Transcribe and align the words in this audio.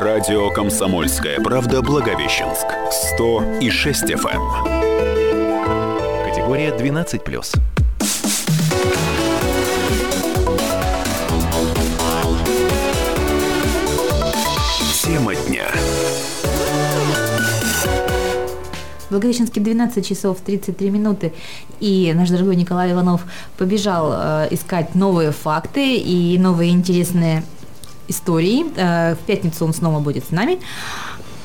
Радио 0.00 0.48
«Комсомольская 0.50 1.40
правда» 1.40 1.82
Благовещенск. 1.82 2.66
100 3.16 3.58
и 3.60 3.68
6 3.68 4.04
FM. 4.04 4.36
Эм. 4.64 6.24
Категория 6.24 6.68
12+. 6.68 7.58
Тема 15.02 15.34
дня. 15.34 15.66
Благовещенске 19.10 19.60
12 19.60 20.06
часов 20.06 20.38
33 20.46 20.90
минуты, 20.90 21.32
и 21.80 22.12
наш 22.14 22.30
дорогой 22.30 22.54
Николай 22.54 22.92
Иванов 22.92 23.22
побежал 23.56 24.12
э, 24.14 24.48
искать 24.52 24.94
новые 24.94 25.32
факты 25.32 25.96
и 25.96 26.38
новые 26.38 26.70
интересные 26.70 27.42
истории. 28.08 28.66
Э, 28.76 29.14
в 29.14 29.18
пятницу 29.26 29.64
он 29.64 29.74
снова 29.74 30.00
будет 30.00 30.26
с 30.26 30.30
нами. 30.30 30.58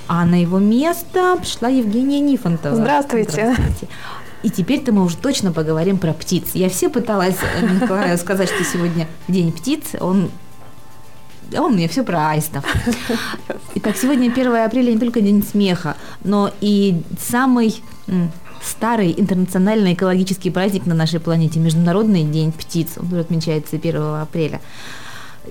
А 0.07 0.25
на 0.25 0.41
его 0.41 0.59
место 0.59 1.37
пришла 1.37 1.69
Евгения 1.69 2.19
Нифонтова. 2.19 2.75
Здравствуйте. 2.75 3.31
Здравствуйте. 3.31 3.87
И 4.43 4.49
теперь-то 4.49 4.91
мы 4.91 5.03
уже 5.03 5.15
точно 5.15 5.53
поговорим 5.53 5.97
про 5.97 6.11
птиц. 6.13 6.49
Я 6.53 6.69
все 6.69 6.89
пыталась 6.89 7.37
э, 7.41 7.65
Николаю 7.65 8.17
сказать, 8.17 8.49
что 8.49 8.63
сегодня 8.63 9.07
день 9.27 9.51
птиц. 9.51 9.95
Он 9.99 10.29
он 11.55 11.73
мне 11.73 11.87
все 11.87 12.03
про 12.03 12.31
аистов. 12.31 12.65
Итак, 13.75 13.95
сегодня 13.95 14.31
1 14.31 14.55
апреля 14.55 14.91
не 14.91 14.97
только 14.97 15.21
день 15.21 15.43
смеха, 15.43 15.97
но 16.23 16.51
и 16.61 17.03
самый 17.19 17.83
старый 18.63 19.13
интернациональный 19.15 19.93
экологический 19.93 20.49
праздник 20.49 20.85
на 20.85 20.95
нашей 20.95 21.19
планете, 21.19 21.59
Международный 21.59 22.23
день 22.23 22.51
птиц. 22.51 22.93
Он 22.97 23.19
отмечается 23.19 23.75
1 23.75 24.01
апреля. 24.01 24.61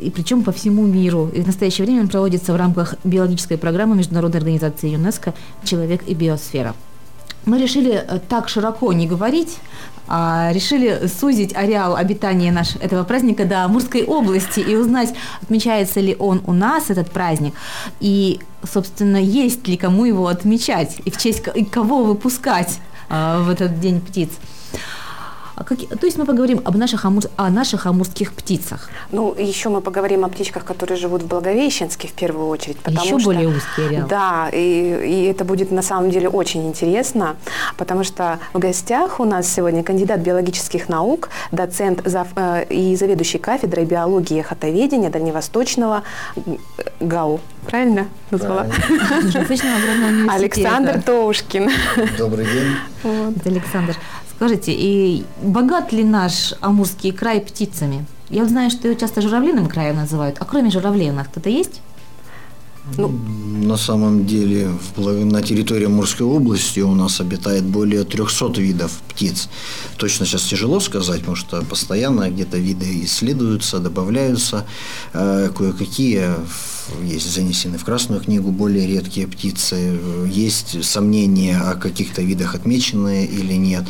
И 0.01 0.10
причем 0.10 0.42
по 0.42 0.52
всему 0.52 0.87
миру. 0.87 1.30
И 1.34 1.41
в 1.41 1.46
настоящее 1.46 1.87
время 1.87 2.02
он 2.02 2.09
проводится 2.09 2.52
в 2.52 2.56
рамках 2.56 2.95
биологической 3.05 3.59
программы 3.59 3.96
Международной 3.96 4.38
организации 4.38 4.91
ЮНЕСКО 4.91 5.34
«Человек 5.65 6.02
и 6.07 6.15
биосфера». 6.15 6.74
Мы 7.45 7.59
решили 7.59 7.93
э, 7.93 8.21
так 8.29 8.49
широко 8.49 8.93
не 8.93 9.09
говорить, 9.09 9.59
а 10.07 10.51
решили 10.52 11.09
сузить 11.09 11.57
ареал 11.57 11.96
обитания 11.96 12.52
наш, 12.52 12.76
этого 12.76 13.02
праздника 13.02 13.45
до 13.45 13.65
Амурской 13.65 14.04
области 14.04 14.60
и 14.60 14.76
узнать, 14.76 15.15
отмечается 15.43 16.01
ли 16.01 16.15
он 16.18 16.43
у 16.46 16.52
нас, 16.52 16.90
этот 16.90 17.10
праздник, 17.10 17.54
и, 17.99 18.40
собственно, 18.62 19.16
есть 19.16 19.66
ли 19.66 19.77
кому 19.77 20.04
его 20.04 20.29
отмечать, 20.29 20.99
и 21.04 21.10
в 21.10 21.18
честь 21.18 21.43
кого 21.71 22.04
выпускать 22.04 22.79
а, 23.09 23.43
в 23.43 23.51
этот 23.51 23.80
день 23.80 24.01
птиц. 24.01 24.30
А 25.63 25.65
как, 25.65 25.79
то 25.79 26.07
есть 26.07 26.18
мы 26.18 26.24
поговорим 26.24 26.60
об 26.65 26.77
наших, 26.77 27.05
амур, 27.05 27.23
о 27.37 27.49
наших 27.49 27.87
амурских 27.87 28.32
птицах. 28.32 28.91
Ну, 29.13 29.32
еще 29.38 29.68
мы 29.68 29.80
поговорим 29.80 30.24
о 30.24 30.29
птичках, 30.29 30.65
которые 30.65 30.99
живут 30.99 31.23
в 31.23 31.29
Благовещенске 31.29 32.09
в 32.09 32.13
первую 32.13 32.49
очередь. 32.49 32.79
Потому 32.79 33.07
еще 33.07 33.18
что, 33.21 33.27
более 33.27 33.46
узкий 33.46 33.87
ареал. 33.87 34.09
Да, 34.09 34.49
и, 34.52 34.59
и 34.59 35.24
это 35.30 35.45
будет 35.45 35.71
на 35.71 35.83
самом 35.83 36.10
деле 36.10 36.29
очень 36.29 36.66
интересно, 36.66 37.37
потому 37.77 38.02
что 38.02 38.40
в 38.52 38.59
гостях 38.59 39.21
у 39.21 39.24
нас 39.24 39.46
сегодня 39.46 39.85
кандидат 39.85 40.18
биологических 40.18 40.88
наук, 40.88 41.29
доцент 41.52 42.02
зав, 42.05 42.27
э, 42.35 42.65
и 42.68 42.96
заведующий 42.96 43.38
кафедрой 43.38 43.85
биологии 43.85 44.40
и 44.40 44.43
хатоведения 44.43 45.10
Дальневосточного 45.10 46.02
ГАУ. 46.99 47.38
Правильно 47.68 48.09
назвала? 48.33 48.66
Александр 50.29 51.01
Тоушкин. 51.02 51.71
Добрый 52.18 52.46
день. 52.46 52.74
Вот. 53.05 53.46
Александр. 53.46 53.96
Скажите, 54.37 54.73
и 54.73 55.25
богат 55.43 55.93
ли 55.93 56.05
наш 56.05 56.55
Амурский 56.61 57.13
край 57.13 57.41
птицами? 57.41 58.05
Я 58.29 58.47
знаю, 58.47 58.71
что 58.71 58.89
его 58.89 58.99
часто 58.99 59.21
журавлиным 59.21 59.69
краем 59.69 59.97
называют, 59.97 60.37
а 60.41 60.45
кроме 60.45 60.71
журавлей 60.71 61.11
у 61.11 61.15
нас 61.15 61.29
кто-то 61.29 61.51
есть? 61.51 61.80
Ну, 62.99 63.09
на 63.09 63.77
самом 63.77 64.27
деле 64.27 64.69
на 64.97 65.41
территории 65.41 65.87
Амурской 65.87 66.27
области 66.27 66.81
у 66.81 66.94
нас 66.94 67.21
обитает 67.21 67.62
более 67.62 68.03
300 68.03 68.61
видов 68.61 68.91
птиц. 69.09 69.49
Точно 69.99 70.27
сейчас 70.27 70.43
тяжело 70.43 70.81
сказать, 70.81 71.21
потому 71.21 71.37
что 71.37 71.62
постоянно 71.62 72.29
где-то 72.29 72.59
виды 72.59 73.05
исследуются, 73.05 73.79
добавляются. 73.79 74.67
Э, 75.12 75.51
кое-какие 75.56 76.34
есть 77.05 77.33
занесены 77.33 77.79
в 77.79 77.84
Красную 77.84 78.21
книгу 78.21 78.51
более 78.51 78.87
редкие 78.89 79.29
птицы, 79.29 80.01
есть 80.27 80.85
сомнения 80.85 81.59
о 81.59 81.77
каких-то 81.77 82.23
видах 82.23 82.56
отмеченные 82.56 83.27
или 83.27 83.55
нет. 83.55 83.85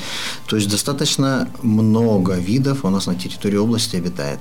То 0.47 0.57
есть 0.57 0.71
достаточно 0.71 1.49
много 1.63 2.35
видов 2.35 2.85
у 2.85 2.91
нас 2.91 3.07
на 3.07 3.15
территории 3.15 3.57
области 3.57 3.97
обитает. 3.97 4.39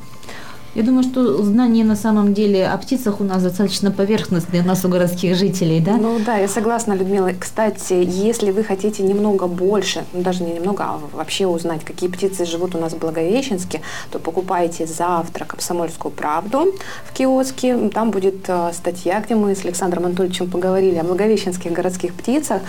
Я 0.74 0.84
думаю, 0.84 1.04
что 1.04 1.44
знание 1.44 1.84
на 1.84 1.98
самом 1.98 2.34
деле 2.34 2.66
о 2.66 2.78
птицах 2.78 3.20
у 3.20 3.26
нас 3.26 3.44
достаточно 3.44 3.92
поверхностные 3.92 4.62
у 4.62 4.66
нас 4.66 4.86
у 4.86 4.88
городских 4.88 5.36
жителей, 5.36 5.82
да? 5.82 5.98
Ну 5.98 6.18
да, 6.26 6.38
я 6.38 6.48
согласна, 6.48 6.94
Людмила. 6.94 7.32
Кстати, 7.38 7.92
если 7.92 8.52
вы 8.52 8.64
хотите 8.64 9.04
немного 9.04 9.48
больше, 9.48 10.06
ну 10.14 10.22
даже 10.22 10.44
не 10.44 10.54
немного, 10.54 10.86
а 10.86 11.00
вообще 11.12 11.46
узнать, 11.46 11.84
какие 11.84 12.10
птицы 12.10 12.46
живут 12.46 12.74
у 12.74 12.78
нас 12.78 12.94
в 12.94 13.00
Благовещенске, 13.00 13.82
то 14.12 14.20
покупайте 14.20 14.86
завтра 14.86 15.44
«Комсомольскую 15.44 16.10
правду» 16.10 16.74
в 17.06 17.14
киоске. 17.14 17.90
Там 17.90 18.12
будет 18.12 18.48
э, 18.48 18.72
статья, 18.74 19.20
где 19.20 19.36
мы 19.36 19.54
с 19.56 19.66
Александром 19.66 20.06
Анатольевичем 20.06 20.50
поговорили 20.50 20.96
о 20.96 21.04
благовещенских 21.04 21.74
городских 21.74 22.14
птицах. 22.14 22.62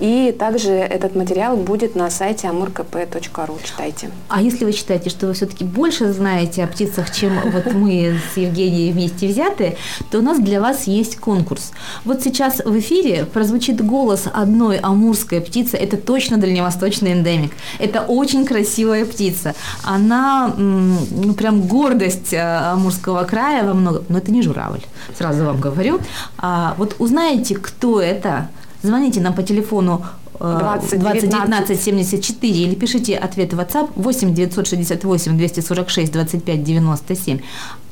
И 0.00 0.34
также 0.36 0.72
этот 0.72 1.14
материал 1.14 1.56
будет 1.56 1.94
на 1.94 2.10
сайте 2.10 2.48
amurkp.ru. 2.48 3.54
Читайте. 3.62 4.10
А 4.28 4.42
если 4.42 4.64
вы 4.64 4.72
считаете, 4.72 5.10
что 5.10 5.28
вы 5.28 5.34
все-таки 5.34 5.62
больше 5.62 6.12
знаете 6.12 6.64
о 6.64 6.66
птицах, 6.66 7.12
чем 7.12 7.35
вот 7.44 7.72
мы 7.74 8.18
с 8.32 8.36
Евгенией 8.36 8.92
вместе 8.92 9.28
взяты, 9.28 9.76
то 10.10 10.18
у 10.18 10.22
нас 10.22 10.38
для 10.38 10.60
вас 10.60 10.86
есть 10.86 11.16
конкурс. 11.16 11.72
Вот 12.04 12.22
сейчас 12.22 12.60
в 12.64 12.78
эфире 12.78 13.24
прозвучит 13.24 13.84
голос 13.84 14.24
одной 14.32 14.78
амурской 14.78 15.40
птицы. 15.40 15.76
Это 15.76 15.96
точно 15.96 16.38
дальневосточный 16.38 17.12
эндемик. 17.12 17.52
Это 17.78 18.02
очень 18.02 18.44
красивая 18.44 19.04
птица. 19.04 19.54
Она 19.82 20.54
ну, 20.56 21.34
прям 21.34 21.62
гордость 21.62 22.32
э, 22.32 22.40
Амурского 22.40 23.24
края 23.24 23.64
во 23.64 23.74
многом. 23.74 24.04
Но 24.08 24.18
это 24.18 24.30
не 24.30 24.42
журавль, 24.42 24.82
сразу 25.16 25.44
вам 25.44 25.60
говорю. 25.60 26.00
А, 26.38 26.74
вот 26.78 26.96
узнаете, 26.98 27.56
кто 27.56 28.00
это, 28.00 28.48
звоните 28.82 29.20
нам 29.20 29.34
по 29.34 29.42
телефону 29.42 30.04
20 30.38 30.98
19 31.00 31.80
74 31.80 32.52
или 32.52 32.74
пишите 32.74 33.16
ответ 33.16 33.52
в 33.52 33.60
WhatsApp 33.60 33.90
8 33.96 34.34
968 34.34 35.36
246 35.36 36.12
25 36.12 36.64
97. 36.64 37.40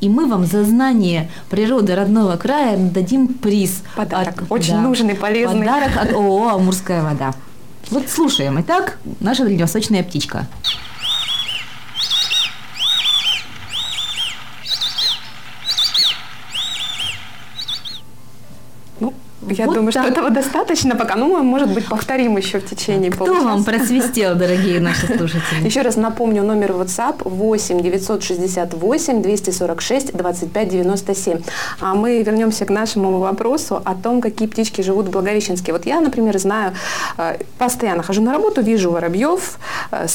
И 0.00 0.08
мы 0.08 0.26
вам 0.26 0.46
за 0.46 0.64
знание 0.64 1.30
природы 1.50 1.94
родного 1.94 2.36
края 2.36 2.76
дадим 2.76 3.28
приз. 3.28 3.82
Подарок. 3.96 4.42
От, 4.42 4.52
Очень 4.52 4.74
да, 4.74 4.80
нужный, 4.80 5.14
полезный. 5.14 5.60
Подарок 5.60 5.96
от 5.96 6.12
ООО 6.12 6.48
«Амурская 6.54 7.02
вода». 7.02 7.34
Вот 7.90 8.08
слушаем. 8.08 8.60
Итак, 8.60 8.98
наша 9.20 9.44
дальневосточная 9.44 10.02
птичка. 10.02 10.46
Я 19.58 19.66
вот 19.66 19.74
думаю, 19.74 19.92
так. 19.92 20.04
что 20.04 20.12
этого 20.12 20.30
достаточно 20.30 20.96
пока. 20.96 21.16
Ну, 21.16 21.28
мы, 21.28 21.42
может 21.42 21.72
быть, 21.72 21.86
повторим 21.86 22.36
еще 22.36 22.58
в 22.58 22.66
течение 22.66 23.10
Кто 23.10 23.24
получаса. 23.24 23.46
вам 23.46 23.64
просвистел, 23.64 24.34
дорогие 24.34 24.80
наши 24.80 25.06
слушатели? 25.06 25.64
Еще 25.64 25.82
раз 25.82 25.96
напомню, 25.96 26.42
номер 26.42 26.72
WhatsApp 26.72 27.28
8 27.28 27.80
968 27.80 29.22
246 29.22 30.16
25 30.16 30.68
97. 30.68 31.42
А 31.80 31.94
мы 31.94 32.22
вернемся 32.22 32.64
к 32.64 32.70
нашему 32.70 33.18
вопросу 33.18 33.80
о 33.84 33.94
том, 33.94 34.20
какие 34.20 34.48
птички 34.48 34.82
живут 34.82 35.06
в 35.06 35.10
Благовещенске. 35.10 35.72
Вот 35.72 35.86
я, 35.86 36.00
например, 36.00 36.38
знаю, 36.38 36.72
э, 37.18 37.38
постоянно 37.58 38.02
хожу 38.02 38.22
на 38.22 38.32
работу, 38.32 38.62
вижу 38.62 38.90
воробьев, 38.90 39.58
э, 39.90 40.06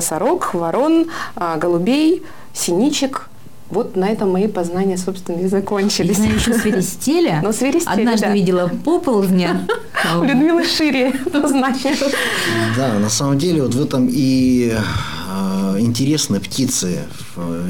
сорок, 0.00 0.54
ворон, 0.54 1.06
э, 1.36 1.56
голубей, 1.58 2.22
синичек, 2.54 3.28
вот 3.72 3.96
на 3.96 4.08
этом 4.08 4.30
мои 4.30 4.46
познания, 4.46 4.98
собственно, 4.98 5.40
и 5.40 5.48
закончились. 5.48 6.18
Я 6.18 6.24
знаю 6.24 6.34
еще 6.36 6.54
свиристеля. 6.54 7.40
Ну, 7.42 7.52
свиристеля, 7.52 7.92
Однажды 7.92 8.26
да. 8.26 8.32
видела 8.32 8.70
поползня. 8.84 9.66
У 10.18 10.22
Людмилы 10.24 10.64
шире 10.64 11.12
знания. 11.32 11.96
Да, 12.76 12.98
на 12.98 13.08
самом 13.08 13.38
деле 13.38 13.62
вот 13.62 13.74
в 13.74 13.82
этом 13.82 14.08
и 14.10 14.72
э, 14.72 15.76
интересны 15.80 16.38
птицы. 16.38 16.98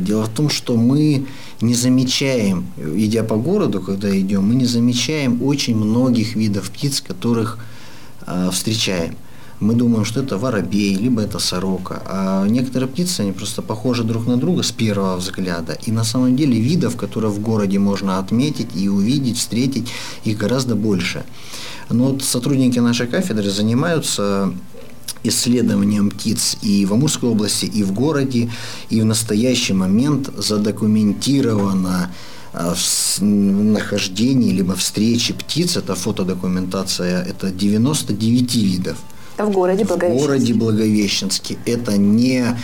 Дело 0.01 0.25
в 0.25 0.29
том, 0.29 0.51
что 0.51 0.77
мы 0.77 1.27
не 1.61 1.75
замечаем, 1.75 2.67
идя 2.77 3.23
по 3.23 3.37
городу, 3.37 3.81
когда 3.81 4.19
идем, 4.19 4.49
мы 4.49 4.57
не 4.57 4.67
замечаем 4.67 5.43
очень 5.43 5.77
многих 5.77 6.35
видов 6.35 6.71
птиц, 6.71 7.01
которых 7.01 7.59
э, 8.27 8.51
встречаем 8.53 9.15
мы 9.63 9.75
думаем, 9.75 10.05
что 10.05 10.21
это 10.21 10.37
воробей, 10.39 10.95
либо 10.95 11.23
это 11.23 11.39
сорока. 11.39 12.03
А 12.07 12.47
некоторые 12.49 12.89
птицы, 12.89 13.21
они 13.21 13.33
просто 13.33 13.63
похожи 13.63 14.03
друг 14.03 14.27
на 14.27 14.37
друга 14.37 14.63
с 14.63 14.73
первого 14.73 15.17
взгляда. 15.17 15.79
И 15.87 15.93
на 15.93 16.05
самом 16.05 16.37
деле 16.37 16.61
видов, 16.61 16.97
которые 16.97 17.31
в 17.31 17.39
городе 17.39 17.79
можно 17.79 18.19
отметить 18.19 18.71
и 18.75 18.89
увидеть, 18.89 19.39
встретить, 19.39 19.89
их 20.25 20.37
гораздо 20.37 20.75
больше. 20.75 21.25
Но 21.91 22.09
вот 22.09 22.23
сотрудники 22.23 22.81
нашей 22.81 23.07
кафедры 23.07 23.51
занимаются 23.51 24.53
исследованием 25.23 26.11
птиц 26.11 26.57
и 26.63 26.85
в 26.85 26.93
Амурской 26.93 27.31
области, 27.31 27.67
и 27.67 27.85
в 27.85 27.93
городе, 27.93 28.51
и 28.91 29.01
в 29.01 29.05
настоящий 29.05 29.75
момент 29.75 30.31
задокументировано 30.37 32.11
в 32.53 33.23
нахождении 33.23 34.51
либо 34.51 34.75
встрече 34.75 35.35
птиц, 35.35 35.77
это 35.77 35.95
фотодокументация, 35.95 37.23
это 37.23 37.51
99 37.51 38.55
видов. 38.57 38.97
Это 39.43 39.51
в 39.51 39.55
городе 39.55 39.85
Благовещенске. 39.85 40.25
В 40.25 40.27
городе 40.27 40.55
Благовещенске. 40.55 41.57
Это 41.67 41.97
не 41.97 42.57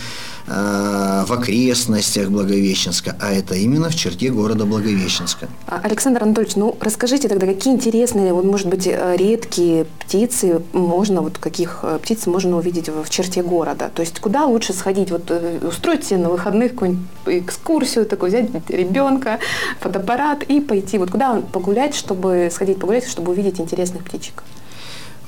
Э, 0.51 1.25
в 1.27 1.31
окрестностях 1.31 2.29
Благовещенска, 2.29 3.15
а 3.21 3.31
это 3.31 3.53
именно 3.53 3.89
в 3.89 3.95
черте 3.95 4.29
города 4.29 4.65
Благовещенска. 4.65 5.47
А, 5.67 5.79
Александр 5.83 6.23
Анатольевич, 6.23 6.55
ну 6.55 6.75
расскажите 6.79 7.27
тогда, 7.27 7.45
какие 7.45 7.71
интересные, 7.71 8.33
вот, 8.33 8.45
может 8.45 8.67
быть, 8.67 8.87
э, 8.87 9.15
редкие 9.15 9.85
птицы 9.99 10.59
можно, 10.73 11.21
вот 11.21 11.37
каких 11.37 11.81
э, 11.83 11.99
птиц 12.01 12.25
можно 12.25 12.57
увидеть 12.57 12.89
в 12.89 13.07
черте 13.11 13.43
города? 13.43 13.91
То 13.93 14.01
есть 14.01 14.19
куда 14.19 14.45
лучше 14.45 14.73
сходить? 14.73 15.11
Вот 15.11 15.31
устроить 15.61 16.05
себе 16.05 16.17
на 16.17 16.29
выходных 16.29 16.71
какую-нибудь 16.71 17.05
экскурсию, 17.27 18.07
такую 18.07 18.29
взять 18.29 18.49
ребенка, 18.69 19.37
фотоаппарат 19.81 20.41
и 20.43 20.61
пойти. 20.61 20.97
Вот 20.97 21.11
куда 21.11 21.43
погулять, 21.53 21.93
чтобы 21.93 22.49
сходить 22.51 22.79
погулять, 22.79 23.07
чтобы 23.07 23.33
увидеть 23.33 23.59
интересных 23.59 24.03
птичек? 24.03 24.43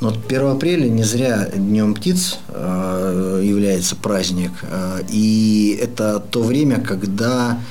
Вот 0.02 0.18
1 0.28 0.48
апреля 0.48 0.90
не 0.90 1.04
зря 1.04 1.48
Днем 1.54 1.94
птиц 1.94 2.40
э, 2.48 3.42
является 3.46 3.96
праздник. 3.96 4.52
Э, 4.64 5.02
и 5.08 5.78
это 5.80 6.20
то 6.20 6.42
время, 6.42 6.82
когда 6.82 7.62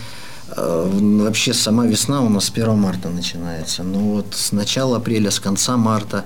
э, 0.56 0.90
вообще 1.24 1.52
сама 1.52 1.86
весна 1.86 2.20
у 2.20 2.28
нас 2.28 2.44
с 2.44 2.50
1 2.50 2.78
марта 2.78 3.08
начинается. 3.08 3.82
Но 3.82 3.98
вот 3.98 4.26
с 4.30 4.52
начала 4.52 4.98
апреля, 4.98 5.32
с 5.32 5.40
конца 5.40 5.76
марта 5.76 6.24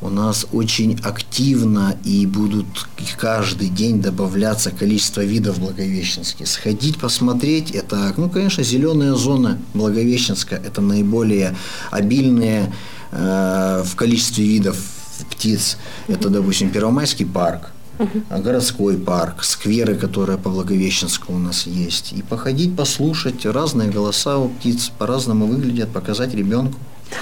у 0.00 0.08
нас 0.08 0.44
очень 0.50 0.98
активно 1.04 1.96
и 2.02 2.26
будут 2.26 2.66
каждый 3.16 3.68
день 3.68 4.02
добавляться 4.02 4.72
количество 4.72 5.20
видов 5.20 5.60
Благовещенских. 5.60 6.48
Сходить, 6.48 6.98
посмотреть, 6.98 7.70
это, 7.70 8.12
ну, 8.16 8.28
конечно, 8.28 8.64
зеленая 8.64 9.14
зона 9.14 9.60
Благовещенска, 9.72 10.56
это 10.56 10.80
наиболее 10.80 11.56
обильные 11.92 12.74
э, 13.12 13.84
в 13.86 13.94
количестве 13.94 14.44
видов 14.44 14.76
птиц. 15.34 15.76
Это, 16.08 16.28
допустим, 16.28 16.70
Первомайский 16.70 17.26
парк, 17.26 17.72
городской 18.30 18.96
парк, 18.96 19.44
скверы, 19.44 19.94
которые 19.94 20.38
по 20.38 20.50
Благовещенску 20.50 21.32
у 21.32 21.38
нас 21.38 21.66
есть. 21.66 22.12
И 22.12 22.22
походить, 22.22 22.76
послушать 22.76 23.46
разные 23.46 23.90
голоса 23.90 24.38
у 24.38 24.48
птиц, 24.48 24.90
по-разному 24.98 25.46
выглядят, 25.46 25.90
показать 25.90 26.34
ребенку. 26.34 26.78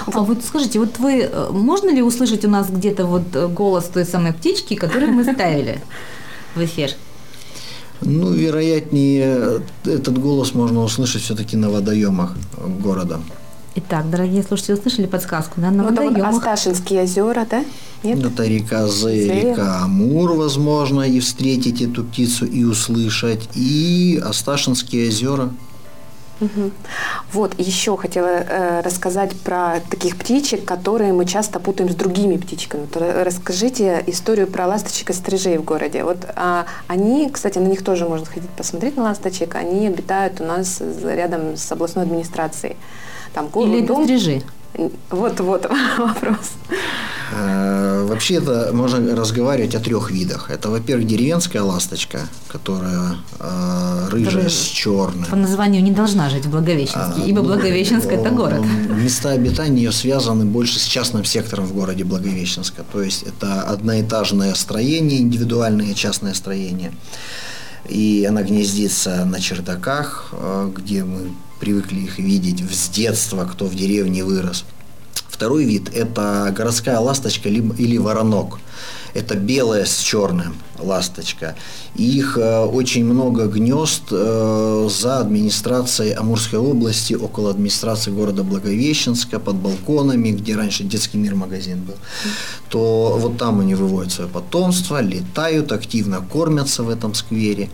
А 0.07 0.21
вот 0.21 0.43
скажите, 0.45 0.79
вот 0.79 0.99
вы, 0.99 1.23
э, 1.23 1.49
можно 1.51 1.91
ли 1.91 2.03
услышать 2.03 2.45
у 2.45 2.49
нас 2.49 2.71
где-то 2.71 3.05
вот 3.05 3.23
э, 3.35 3.49
голос 3.49 3.85
той 3.85 4.05
самой 4.05 4.33
птички, 4.33 4.75
которую 4.75 5.13
мы 5.13 5.25
ставили 5.25 5.83
в 6.55 6.65
эфир? 6.65 6.91
Ну, 8.01 8.33
вероятнее, 8.33 9.61
этот 9.85 10.19
голос 10.19 10.55
можно 10.55 10.83
услышать 10.83 11.23
все-таки 11.23 11.57
на 11.57 11.71
водоемах 11.71 12.35
города. 12.83 13.21
Итак, 13.75 14.11
дорогие 14.11 14.43
слушатели, 14.43 14.75
услышали 14.75 15.07
подсказку, 15.07 15.61
да, 15.61 15.71
на 15.71 15.85
вот 15.85 15.93
водоемах. 15.93 16.37
Асташинские 16.37 17.05
озера, 17.05 17.47
да? 17.49 17.65
Нет? 18.03 18.23
Это 18.23 18.45
река 18.45 18.87
Зэ, 18.87 19.29
река 19.29 19.85
Амур, 19.85 20.33
возможно, 20.33 21.03
и 21.03 21.21
встретить 21.21 21.81
эту 21.81 22.05
птицу, 22.05 22.45
и 22.45 22.65
услышать, 22.65 23.49
и 23.55 24.21
Асташинские 24.23 25.09
озера. 25.09 25.51
Угу. 26.43 26.71
Вот, 27.33 27.59
еще 27.59 27.97
хотела 27.97 28.27
э, 28.27 28.81
рассказать 28.81 29.33
про 29.41 29.81
таких 29.89 30.19
птичек, 30.19 30.65
которые 30.65 31.13
мы 31.13 31.25
часто 31.25 31.61
путаем 31.61 31.89
с 31.89 31.95
другими 31.95 32.37
птичками. 32.37 32.87
расскажите 33.23 34.03
историю 34.09 34.49
про 34.49 34.67
ласточек 34.67 35.11
и 35.11 35.13
стрижей 35.13 35.57
в 35.57 35.65
городе. 35.65 36.03
Вот 36.03 36.27
а, 36.35 36.67
они, 36.89 37.31
кстати, 37.31 37.59
на 37.59 37.69
них 37.69 37.85
тоже 37.85 38.09
можно 38.09 38.27
ходить 38.27 38.51
посмотреть 38.51 38.97
на 38.97 39.05
ласточек. 39.05 39.55
Они 39.55 39.87
обитают 39.87 40.41
у 40.41 40.45
нас 40.45 40.83
рядом 41.05 41.57
с 41.57 41.71
областной 41.71 42.05
администрацией. 42.05 42.77
Там 43.33 43.49
Или 43.55 43.87
дом... 43.87 44.05
стрижи. 44.05 44.43
Вот-вот 45.11 45.67
вопрос. 45.99 46.53
Э, 47.35 48.07
вообще 48.09 48.35
это 48.35 48.71
можно 48.73 49.15
разговаривать 49.17 49.75
о 49.75 49.81
трех 49.81 50.11
видах. 50.11 50.51
Это, 50.51 50.71
во-первых, 50.71 51.07
деревенская 51.07 51.63
ласточка, 51.63 52.21
которая 52.49 53.17
э, 53.39 54.09
рыжая 54.11 54.49
с 54.49 54.55
черным. 54.55 55.27
По 55.27 55.37
названию 55.37 55.83
не 55.83 55.91
должна 55.91 56.29
жить 56.31 56.47
в 56.47 56.51
Благовещенске, 56.51 57.23
а, 57.23 57.27
ибо 57.27 57.43
ну, 57.43 57.49
Благовещенск– 57.49 58.07
это 58.11 58.31
город. 58.31 58.63
Места 58.89 59.31
обитания 59.31 59.83
ее 59.83 59.93
связаны 59.93 60.45
больше 60.45 60.79
с 60.79 60.85
частным 60.85 61.25
сектором 61.25 61.67
в 61.67 61.75
городе 61.75 62.05
Благовещенска. 62.05 62.85
То 62.93 63.03
есть 63.03 63.23
это 63.23 63.63
одноэтажное 63.63 64.55
строение, 64.55 65.21
индивидуальное 65.21 65.95
частное 65.95 66.35
строение. 66.35 66.93
И 67.89 68.27
она 68.29 68.43
гнездится 68.43 69.25
на 69.25 69.41
чердаках, 69.41 70.29
э, 70.33 70.71
где 70.77 71.05
мы 71.05 71.31
привыкли 71.63 72.01
их 72.01 72.19
видеть 72.19 72.61
с 72.75 72.89
детства, 72.89 73.45
кто 73.45 73.67
в 73.67 73.77
деревне 73.77 74.25
вырос. 74.25 74.65
Второй 75.29 75.65
вид– 75.65 75.91
это 75.95 76.53
городская 76.57 76.99
ласточка 76.99 77.49
или 77.49 77.99
воронок. 77.99 78.59
Это 79.15 79.37
белая 79.37 79.85
с 79.85 79.99
черным 80.01 80.55
ласточка. 80.81 81.55
Их 81.95 82.37
э, 82.37 82.65
очень 82.65 83.05
много 83.05 83.47
гнезд 83.47 84.03
э, 84.11 84.89
за 84.91 85.21
администрацией 85.21 86.15
Амурской 86.15 86.59
области, 86.59 87.15
около 87.15 87.51
администрации 87.51 88.11
города 88.11 88.43
Благовещенска, 88.43 89.39
под 89.39 89.57
балконами, 89.57 90.31
где 90.31 90.57
раньше 90.57 90.83
детский 90.83 91.19
мир 91.19 91.37
магазин 91.37 91.85
был. 91.85 91.95
То 92.71 93.19
вот 93.21 93.39
там 93.39 93.61
они 93.61 93.77
выводят 93.77 94.13
свое 94.13 94.29
потомство, 94.29 95.01
летают, 95.01 95.71
активно 95.71 96.27
кормятся 96.33 96.83
в 96.83 96.89
этом 96.89 97.15
сквере. 97.15 97.69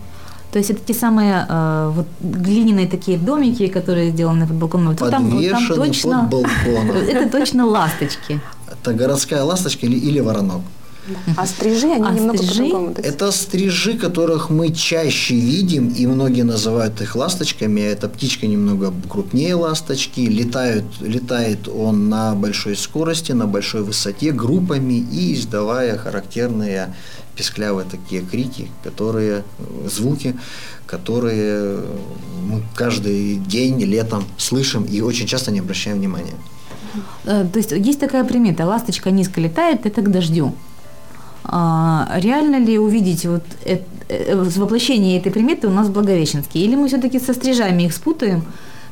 То 0.51 0.59
есть 0.59 0.71
это 0.71 0.79
те 0.79 0.93
самые 0.93 1.45
э, 1.47 1.91
вот 1.95 2.07
глиняные 2.21 2.87
такие 2.87 3.17
домики, 3.17 3.67
которые 3.67 4.11
сделаны 4.11 4.47
под 4.47 4.55
балконом. 4.55 4.87
Вот 4.87 4.97
там, 5.11 5.29
вот 5.29 5.49
там 5.49 5.67
точно, 5.67 6.21
под 6.21 6.29
балконом. 6.29 6.95
Это 7.07 7.29
точно 7.29 7.65
ласточки. 7.65 8.39
Это 8.71 8.93
городская 8.93 9.43
ласточка 9.43 9.85
или, 9.85 9.95
или 9.95 10.19
воронок. 10.19 10.61
А 11.35 11.45
стрижи, 11.45 11.91
они 11.91 12.05
а 12.05 12.11
немного 12.11 12.37
стрижи? 12.37 12.63
по-другому. 12.63 12.95
Это 12.97 13.31
стрижи, 13.31 13.97
которых 13.97 14.49
мы 14.49 14.73
чаще 14.73 15.35
видим, 15.35 15.89
и 15.89 16.05
многие 16.07 16.43
называют 16.43 17.01
их 17.01 17.15
ласточками. 17.15 17.81
Эта 17.81 18.09
птичка 18.09 18.47
немного 18.47 18.93
крупнее 19.09 19.55
ласточки. 19.55 20.21
Летают, 20.21 20.85
летает 21.01 21.67
он 21.67 22.09
на 22.09 22.35
большой 22.35 22.75
скорости, 22.75 23.31
на 23.31 23.47
большой 23.47 23.83
высоте, 23.83 24.31
группами 24.31 24.93
и 24.93 25.33
издавая 25.33 25.97
характерные 25.97 26.93
песклявые 27.35 27.87
такие 27.89 28.21
крики, 28.21 28.69
которые, 28.83 29.43
звуки, 29.85 30.35
которые 30.85 31.79
мы 32.43 32.61
каждый 32.75 33.35
день 33.35 33.81
летом 33.81 34.25
слышим 34.37 34.83
и 34.83 34.99
очень 34.99 35.25
часто 35.25 35.51
не 35.51 35.59
обращаем 35.59 35.97
внимания. 35.99 36.35
Э, 37.25 37.45
то 37.51 37.59
есть 37.59 37.71
есть 37.71 37.99
такая 37.99 38.23
примета, 38.23 38.65
ласточка 38.65 39.11
низко 39.11 39.39
летает, 39.39 39.85
это 39.85 40.01
к 40.01 40.11
дождю. 40.11 40.53
А, 41.43 42.11
реально 42.17 42.57
ли 42.59 42.77
увидеть 42.77 43.25
вот 43.25 43.43
это, 43.65 43.83
э, 44.09 44.35
воплощение 44.35 45.17
этой 45.17 45.31
приметы 45.31 45.67
у 45.67 45.71
нас 45.71 45.87
в 45.87 45.93
Благовещенске? 45.93 46.59
Или 46.59 46.75
мы 46.75 46.87
все-таки 46.87 47.19
со 47.19 47.33
стрижами 47.33 47.83
их 47.83 47.93
спутаем? 47.93 48.43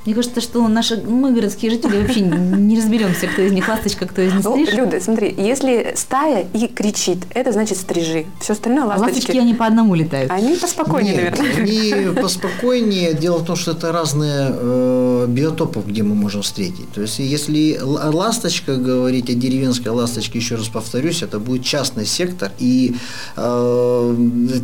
Мне 0.08 0.16
кажется, 0.16 0.40
что 0.40 0.66
наши, 0.70 0.96
мы, 1.06 1.34
городские 1.34 1.70
жители, 1.70 2.02
вообще 2.02 2.22
не 2.22 2.78
разберемся, 2.78 3.28
кто 3.28 3.42
из 3.42 3.52
них 3.52 3.68
ласточка, 3.68 4.06
кто 4.06 4.22
из 4.22 4.34
них 4.34 4.46
ну, 4.46 4.52
стриж. 4.52 4.74
Люда, 4.74 5.02
смотри, 5.02 5.36
если 5.38 5.96
стая 5.98 6.48
и 6.54 6.68
кричит, 6.68 7.18
это 7.32 7.52
значит 7.52 7.78
стрижи. 7.78 8.26
Все 8.40 8.54
остальное 8.54 8.86
а 8.86 8.88
ласточки. 8.88 9.16
Ласточки, 9.16 9.38
они 9.38 9.54
по 9.54 9.66
одному 9.66 9.96
летают. 9.96 10.32
Они 10.32 10.56
поспокойнее, 10.56 11.14
Нет, 11.14 11.38
наверное. 11.38 11.62
они 11.62 12.22
поспокойнее. 12.22 13.16
Дело 13.16 13.40
в 13.40 13.46
том, 13.46 13.58
что 13.58 13.72
это 13.72 13.92
разные 13.92 14.48
э, 14.50 15.26
биотопы, 15.28 15.82
где 15.86 16.04
мы 16.04 16.16
можем 16.16 16.42
встретить. 16.42 16.90
То 16.94 17.02
есть, 17.02 17.20
если 17.20 17.78
ласточка 17.82 18.78
говорить 18.78 19.30
о 19.30 19.34
деревенской 19.34 19.92
ласточке, 19.92 20.40
еще 20.40 20.56
раз 20.56 20.70
повторюсь, 20.70 21.22
это 21.22 21.38
будет 21.38 21.66
частный 21.66 22.06
сектор, 22.06 22.54
и 22.60 22.96
э, 23.36 24.16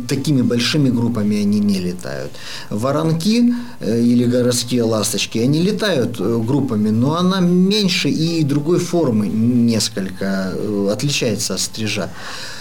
такими 0.08 0.40
большими 0.40 0.88
группами 0.88 1.36
они 1.36 1.60
не 1.60 1.80
летают. 1.80 2.32
Воронки 2.70 3.52
э, 3.80 4.00
или 4.00 4.24
городские 4.24 4.84
ласточки 4.84 5.33
птички, 5.34 5.38
они 5.38 5.62
летают 5.62 6.20
э, 6.20 6.38
группами, 6.38 6.90
но 6.90 7.16
она 7.16 7.40
меньше 7.40 8.08
и 8.08 8.44
другой 8.44 8.78
формы 8.78 9.26
несколько 9.28 10.52
э, 10.54 10.88
отличается 10.92 11.54
от 11.54 11.60
стрижа. 11.60 12.08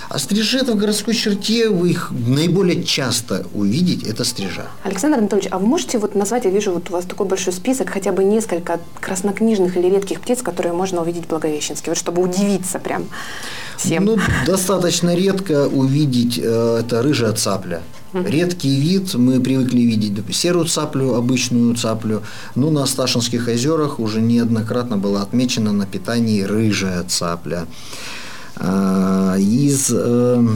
А 0.10 0.20
стрижи 0.20 0.60
это 0.60 0.74
в 0.74 0.78
городской 0.78 1.16
черте, 1.16 1.70
вы 1.70 1.90
их 1.90 2.12
наиболее 2.12 2.84
часто 2.84 3.46
увидеть, 3.56 4.04
это 4.04 4.24
стрижа. 4.24 4.68
Александр 4.84 5.18
Анатольевич, 5.18 5.50
а 5.52 5.58
вы 5.58 5.66
можете 5.66 5.98
вот 5.98 6.16
назвать, 6.16 6.46
я 6.46 6.52
вижу, 6.52 6.72
вот 6.72 6.90
у 6.90 6.94
вас 6.94 7.06
такой 7.06 7.26
большой 7.26 7.54
список, 7.54 7.90
хотя 7.90 8.12
бы 8.12 8.24
несколько 8.24 8.80
краснокнижных 9.00 9.76
или 9.78 9.90
редких 9.90 10.20
птиц, 10.20 10.42
которые 10.44 10.74
можно 10.74 11.02
увидеть 11.02 11.26
в 11.26 11.30
Благовещенске, 11.30 11.92
вот 11.92 11.98
чтобы 11.98 12.22
удивиться 12.22 12.80
прям 12.80 13.06
всем? 13.78 14.06
Ну, 14.06 14.18
достаточно 14.46 15.16
редко 15.16 15.68
увидеть, 15.68 16.40
э, 16.44 16.80
это 16.82 17.02
рыжая 17.02 17.34
цапля. 17.34 17.82
Редкий 18.14 18.80
вид, 18.80 19.16
мы 19.16 19.40
привыкли 19.40 19.82
видеть 19.82 20.14
серую 20.36 20.66
цаплю, 20.66 21.16
обычную 21.16 21.76
цаплю, 21.76 22.22
но 22.54 22.70
на 22.70 22.86
Сташинских 22.86 23.48
озерах 23.48 24.00
уже 24.00 24.22
неоднократно 24.22 24.98
было 24.98 25.22
отмечено 25.22 25.72
на 25.72 25.88
питании 25.88 26.44
рыжая 26.44 27.04
цапля. 27.04 27.66
А, 28.56 29.36
из 29.40 29.90
э, 29.92 30.48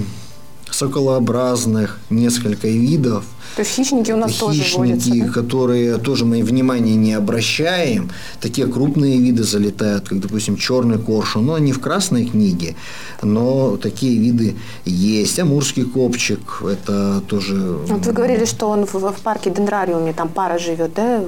соколообразных, 0.78 2.00
несколько 2.10 2.68
видов. 2.68 3.26
То 3.56 3.62
есть 3.62 3.74
хищники 3.74 4.12
у 4.12 4.18
нас 4.18 4.32
хищники, 4.32 4.60
тоже 4.60 4.78
водятся, 4.78 5.10
да? 5.16 5.28
которые 5.30 5.98
тоже 5.98 6.26
мы 6.26 6.44
внимания 6.44 6.96
не 6.96 7.14
обращаем. 7.14 8.12
Такие 8.40 8.68
крупные 8.68 9.18
виды 9.18 9.44
залетают, 9.44 10.08
как, 10.08 10.20
допустим, 10.20 10.58
черный 10.58 11.00
коршун. 11.00 11.46
Но 11.48 11.56
они 11.56 11.72
в 11.72 11.80
красной 11.80 12.28
книге, 12.28 12.76
но 13.24 13.78
такие 13.78 14.20
виды 14.20 14.56
есть. 14.86 15.40
Амурский 15.40 15.86
копчик, 15.86 16.62
это 16.62 17.22
тоже... 17.28 17.56
Вот 17.88 18.06
вы 18.06 18.12
говорили, 18.12 18.46
что 18.46 18.70
он 18.70 18.86
в, 18.86 18.94
в 18.94 19.22
парке 19.24 19.50
Дендрариуме, 19.50 20.14
там 20.14 20.30
пара 20.30 20.60
живет, 20.60 20.94
да? 20.94 21.24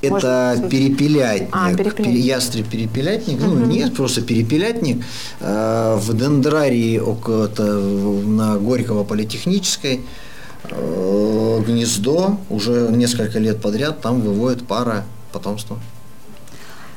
Это 0.00 0.10
может, 0.56 0.70
перепелятник, 0.70 1.48
А, 1.52 1.70
перепелятник. 1.74 2.06
Пере- 2.06 2.20
ястреб-перепелятник, 2.20 3.40
ну 3.40 3.66
нет, 3.66 3.94
просто 3.94 4.22
перепелятник. 4.22 5.04
Э, 5.40 5.96
В 6.00 6.16
дендрарии 6.16 6.98
около 6.98 7.48
на 8.26 8.56
Горького 8.58 9.04
политехнической 9.04 10.00
э, 10.70 11.62
гнездо 11.66 12.38
уже 12.50 12.88
несколько 12.90 13.38
лет 13.38 13.60
подряд 13.60 14.00
там 14.00 14.20
выводит 14.20 14.66
пара 14.66 15.04
потомства. 15.32 15.78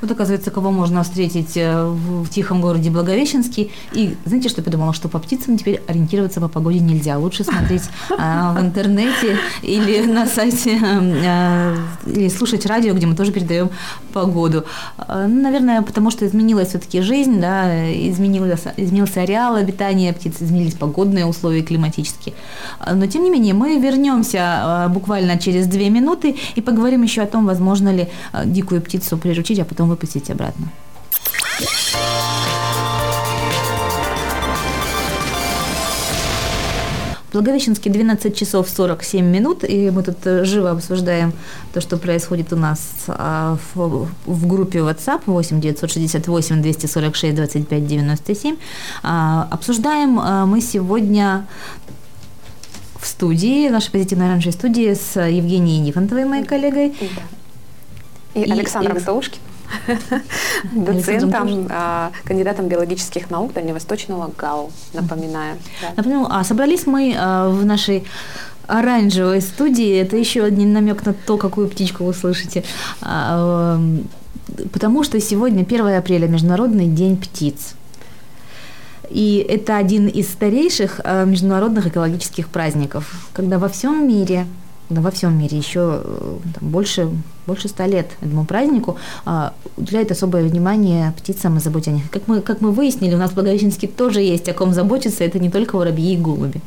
Вот 0.01 0.10
оказывается, 0.10 0.50
кого 0.50 0.72
можно 0.72 1.03
встретить 1.03 1.55
э, 1.55 1.86
в, 1.86 2.24
в 2.24 2.29
тихом 2.29 2.60
городе 2.60 2.89
Благовещенский. 2.89 3.72
И 3.93 4.15
знаете, 4.25 4.50
что 4.50 4.62
я 4.62 4.65
подумала? 4.65 4.93
Что 4.93 5.10
по 5.10 5.20
птицам 5.20 5.58
теперь 5.58 5.81
ориентироваться 5.88 6.41
по 6.41 6.48
погоде 6.48 6.79
нельзя. 6.79 7.20
Лучше 7.20 7.43
смотреть 7.43 7.84
а, 8.17 8.53
в 8.53 8.62
интернете 8.62 9.38
или 9.62 10.03
на 10.05 10.25
сайте, 10.25 10.79
а, 10.81 11.75
или 12.08 12.29
слушать 12.29 12.65
радио, 12.65 12.96
где 12.96 13.05
мы 13.05 13.15
тоже 13.15 13.31
передаем 13.31 13.70
погоду. 14.12 14.65
А, 14.98 15.27
ну, 15.27 15.41
наверное, 15.41 15.84
потому 15.84 16.10
что 16.10 16.25
изменилась 16.25 16.70
все-таки 16.70 17.01
жизнь, 17.01 17.39
да, 17.39 17.91
изменилось, 17.91 18.63
изменился 18.77 19.22
ареал 19.22 19.55
обитания 19.55 20.13
птиц, 20.13 20.38
изменились 20.39 20.74
погодные 20.74 21.27
условия 21.27 21.62
климатические. 21.62 22.34
Но, 22.91 23.05
тем 23.05 23.24
не 23.24 23.29
менее, 23.29 23.53
мы 23.53 23.79
вернемся 23.79 24.39
а, 24.41 24.89
буквально 24.89 25.38
через 25.38 25.67
две 25.67 25.91
минуты 25.91 26.38
и 26.55 26.62
поговорим 26.62 27.03
еще 27.03 27.22
о 27.22 27.27
том, 27.27 27.46
возможно 27.46 27.93
ли 27.93 28.08
дикую 28.46 28.81
птицу 28.81 29.17
приручить, 29.17 29.60
а 29.60 29.65
потом 29.65 29.91
выпустить 29.92 30.30
обратно. 30.32 30.72
Благовещенске 37.34 37.90
12 37.90 38.36
часов 38.36 38.68
47 38.70 39.26
минут, 39.26 39.64
и 39.64 39.90
мы 39.90 40.04
тут 40.04 40.18
э, 40.26 40.44
живо 40.44 40.72
обсуждаем 40.72 41.32
то, 41.74 41.80
что 41.80 41.96
происходит 41.96 42.52
у 42.52 42.58
нас 42.58 43.06
а, 43.08 43.58
в, 43.74 44.10
в 44.26 44.48
группе 44.48 44.80
WhatsApp 44.80 45.22
8 45.28 45.62
968 45.62 46.62
246 46.62 47.36
25 47.36 47.88
97. 47.88 48.58
А, 49.04 49.48
Обсуждаем 49.50 50.20
а, 50.20 50.46
мы 50.46 50.60
сегодня 50.60 51.48
в 53.00 53.08
студии, 53.08 53.70
в 53.70 53.72
нашей 53.72 53.92
позитивной 53.92 54.26
оранжевой 54.28 54.52
студии 54.54 54.94
с 54.94 55.18
Евгенией 55.18 55.80
Нифонтовой, 55.80 56.26
моей 56.26 56.44
коллегой. 56.44 56.94
И, 58.34 58.42
И- 58.42 58.52
Александром 58.52 58.98
и- 58.98 59.00
доцентом, 60.72 61.68
а, 61.70 62.12
кандидатом 62.24 62.68
биологических 62.68 63.30
наук 63.30 63.54
Дальневосточного 63.54 64.32
ГАУ, 64.38 64.72
напоминаю. 64.94 65.58
Напомню, 65.96 66.28
а 66.30 66.44
собрались 66.44 66.86
мы 66.86 67.16
а, 67.18 67.50
в 67.50 67.66
нашей 67.66 68.04
оранжевой 68.68 69.42
студии. 69.42 69.98
Это 69.98 70.18
еще 70.18 70.44
один 70.44 70.74
намек 70.74 71.06
на 71.06 71.13
то, 71.13 71.38
какую 71.38 71.68
птичку 71.68 72.06
вы 72.06 72.13
слышите. 72.13 72.63
А, 73.01 73.75
эм, 73.75 74.08
Потому 74.72 75.04
что 75.04 75.20
сегодня 75.20 75.63
1 75.63 75.98
апреля, 75.98 76.28
Международный 76.28 76.88
день 76.88 77.18
птиц. 77.18 77.75
И 79.10 79.46
это 79.48 79.78
один 79.78 80.08
из 80.08 80.30
старейших 80.30 81.01
а, 81.04 81.25
международных 81.25 81.88
экологических 81.88 82.48
праздников, 82.48 83.30
когда 83.34 83.60
во 83.60 83.68
всем 83.68 84.08
мире, 84.08 84.46
во 85.00 85.12
всем 85.12 85.38
мире 85.38 85.58
еще 85.58 86.02
э, 86.04 86.38
там, 86.60 86.70
больше, 86.70 87.10
больше 87.48 87.68
ста 87.68 87.88
лет 87.88 88.12
этому 88.22 88.46
празднику 88.46 88.98
а, 89.26 89.54
уделяют 89.78 90.12
особое 90.12 90.44
внимание 90.44 91.14
птицам 91.18 91.58
и 91.58 91.60
заботе 91.60 91.92
о 91.92 91.94
них. 91.94 92.10
Как 92.12 92.28
мы, 92.28 92.42
как 92.42 92.62
мы 92.62 92.72
выяснили, 92.72 93.16
у 93.16 93.18
нас 93.18 93.32
в 93.32 93.36
Благовещенске 93.36 93.88
тоже 93.88 94.22
есть 94.22 94.50
о 94.50 94.54
ком 94.54 94.74
заботиться, 94.74 95.24
это 95.24 95.40
не 95.40 95.50
только 95.50 95.76
воробьи 95.76 96.14
и 96.14 96.18
голуби. 96.18 96.62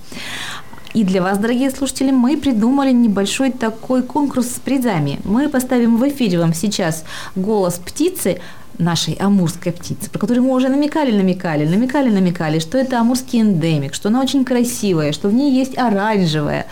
И 0.94 1.02
для 1.02 1.22
вас, 1.22 1.38
дорогие 1.38 1.70
слушатели, 1.72 2.12
мы 2.12 2.36
придумали 2.36 2.92
небольшой 2.92 3.50
такой 3.50 4.02
конкурс 4.02 4.46
с 4.46 4.60
призами. 4.60 5.18
Мы 5.24 5.48
поставим 5.48 5.96
в 5.96 6.08
эфире 6.08 6.38
вам 6.38 6.54
сейчас 6.54 7.04
голос 7.34 7.74
птицы, 7.74 8.40
нашей 8.78 9.14
амурской 9.14 9.72
птицы, 9.72 10.10
про 10.10 10.18
которую 10.18 10.44
мы 10.44 10.54
уже 10.54 10.68
намекали, 10.68 11.12
намекали, 11.16 11.66
намекали, 11.66 12.10
намекали, 12.10 12.58
что 12.58 12.78
это 12.78 13.00
амурский 13.00 13.40
эндемик, 13.40 13.94
что 13.94 14.08
она 14.08 14.20
очень 14.20 14.44
красивая, 14.44 15.12
что 15.12 15.28
в 15.28 15.34
ней 15.34 15.52
есть 15.52 15.78
оранжевая. 15.78 16.66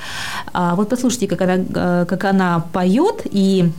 А 0.52 0.74
вот 0.74 0.88
послушайте, 0.88 1.26
как 1.26 1.42
она, 1.42 1.56
э, 1.56 2.06
как 2.08 2.24
она 2.24 2.64
поет 2.72 3.22
и 3.24 3.70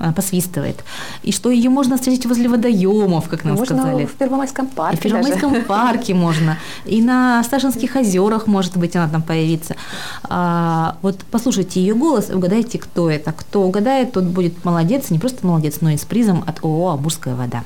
э, 0.00 0.12
посвистывает, 0.12 0.84
и 1.22 1.32
что 1.32 1.50
ее 1.50 1.70
можно 1.70 1.96
встретить 1.96 2.26
возле 2.26 2.48
водоемов, 2.48 3.28
как 3.28 3.44
нам 3.44 3.56
Можно 3.56 3.76
сказали. 3.76 4.06
в 4.06 4.12
Первомайском 4.12 4.66
И 4.66 4.70
в 4.70 4.74
парке 4.74 5.02
Первомайском 5.02 5.52
даже. 5.52 5.64
парке 5.66 6.14
можно, 6.14 6.58
и 6.84 7.02
на 7.02 7.42
Сташинских 7.44 7.94
озерах, 7.96 8.46
может 8.46 8.76
быть, 8.76 8.96
она 8.96 9.08
там 9.08 9.22
появится. 9.22 9.76
А, 10.24 10.96
вот 11.02 11.20
послушайте 11.30 11.80
ее 11.80 11.94
голос 11.94 12.30
угадайте, 12.30 12.78
кто 12.78 13.10
это. 13.10 13.32
Кто 13.32 13.62
угадает, 13.62 14.12
тот 14.12 14.24
будет 14.24 14.64
молодец, 14.64 15.10
не 15.10 15.18
просто 15.18 15.46
молодец, 15.46 15.78
но 15.80 15.90
и 15.90 15.96
с 15.96 16.04
призом 16.04 16.44
от 16.46 16.64
ООО 16.64 16.94
«Амурская 16.94 17.34
вода». 17.34 17.64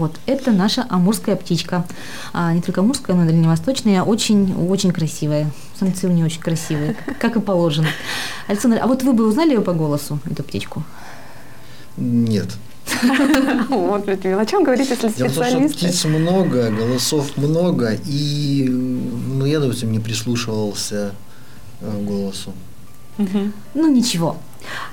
Вот, 0.00 0.18
это 0.24 0.50
наша 0.50 0.86
амурская 0.88 1.36
птичка. 1.36 1.84
А, 2.32 2.54
не 2.54 2.62
только 2.62 2.80
амурская, 2.80 3.14
но 3.14 3.24
и 3.24 3.26
дальневосточная, 3.26 4.02
очень-очень 4.02 4.92
красивая. 4.92 5.50
Самцы 5.78 6.06
у 6.06 6.10
нее 6.10 6.24
очень 6.24 6.40
красивые, 6.40 6.96
как 7.20 7.36
и 7.36 7.40
положено. 7.40 7.88
Александр, 8.48 8.78
а 8.80 8.86
вот 8.86 9.02
вы 9.02 9.12
бы 9.12 9.28
узнали 9.28 9.50
ее 9.50 9.60
по 9.60 9.74
голосу, 9.74 10.18
эту 10.24 10.42
птичку? 10.42 10.82
Нет. 11.98 12.48
Вот, 13.68 14.08
о 14.08 14.46
чем 14.46 14.64
говорит, 14.64 14.88
если 14.88 15.08
специалисты? 15.10 15.76
птиц 15.76 16.06
много, 16.06 16.70
голосов 16.70 17.36
много, 17.36 17.92
и 18.06 18.66
ну, 18.70 19.44
я, 19.44 19.60
допустим, 19.60 19.92
не 19.92 20.00
прислушивался 20.00 21.12
э, 21.82 21.90
к 21.90 22.04
голосу. 22.06 22.54
Ну, 23.18 23.92
ничего. 23.92 24.38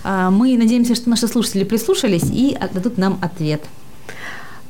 А, 0.03 0.29
Мы 0.31 0.57
надеемся, 0.57 0.95
что 0.95 1.09
наши 1.09 1.29
слушатели 1.29 1.63
прислушались 1.63 2.29
и 2.29 2.57
отдадут 2.59 2.97
нам 2.97 3.17
ответ. 3.21 3.63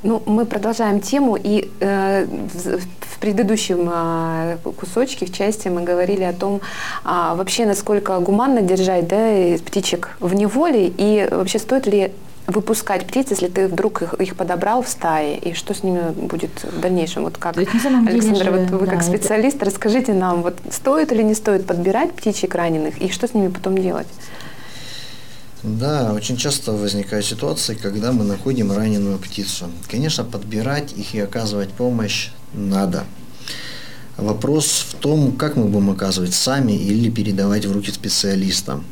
Ну, 0.03 0.21
мы 0.25 0.45
продолжаем 0.45 0.99
тему, 0.99 1.37
и 1.41 1.71
э, 1.79 2.25
в, 2.25 2.79
в 2.79 3.19
предыдущем 3.19 3.89
э, 3.91 4.57
кусочке, 4.79 5.25
в 5.25 5.33
части 5.33 5.69
мы 5.69 5.81
говорили 5.81 6.23
о 6.23 6.33
том, 6.33 6.61
а, 7.03 7.33
вообще 7.33 7.65
насколько 7.65 8.19
гуманно 8.19 8.61
держать 8.61 9.07
да, 9.07 9.57
птичек 9.65 10.15
в 10.19 10.35
неволе, 10.35 10.93
и 10.95 11.27
вообще 11.31 11.57
стоит 11.57 11.87
ли 11.87 12.11
выпускать 12.45 13.05
птиц, 13.07 13.31
если 13.31 13.47
ты 13.47 13.67
вдруг 13.67 14.03
их, 14.03 14.13
их 14.15 14.35
подобрал 14.35 14.81
в 14.83 14.87
стае, 14.87 15.37
и 15.37 15.53
что 15.53 15.73
с 15.73 15.83
ними 15.83 16.11
будет 16.11 16.63
в 16.63 16.79
дальнейшем? 16.79 17.23
Вот 17.23 17.37
как, 17.37 17.55
деле 17.55 17.69
Александр, 18.07 18.43
же, 18.43 18.51
вот 18.51 18.69
вы 18.69 18.85
да, 18.85 18.91
как 18.91 19.01
это- 19.01 19.03
специалист, 19.03 19.61
расскажите 19.61 20.13
нам, 20.13 20.43
вот 20.43 20.57
стоит 20.71 21.11
или 21.11 21.23
не 21.23 21.33
стоит 21.33 21.65
подбирать 21.65 22.13
птичек 22.13 22.55
раненых, 22.55 23.01
и 23.01 23.09
что 23.09 23.27
с 23.27 23.33
ними 23.33 23.49
потом 23.49 23.77
делать? 23.77 24.07
Да, 25.63 26.13
очень 26.13 26.37
часто 26.37 26.71
возникают 26.71 27.25
ситуации, 27.25 27.73
когда 27.73 28.11
мы 28.11 28.23
находим 28.23 28.71
раненую 28.71 29.17
птицу. 29.17 29.69
Конечно, 29.89 30.23
подбирать 30.23 30.93
их 30.93 31.15
и 31.15 31.19
оказывать 31.19 31.69
помощь 31.69 32.29
надо. 32.53 33.05
Вопрос 34.17 34.85
в 34.89 34.95
том, 34.95 35.31
как 35.33 35.55
мы 35.55 35.65
будем 35.65 35.89
оказывать 35.89 36.33
сами 36.33 36.73
или 36.73 37.09
передавать 37.09 37.65
в 37.65 37.71
руки 37.71 37.91
специалистам. 37.91 38.85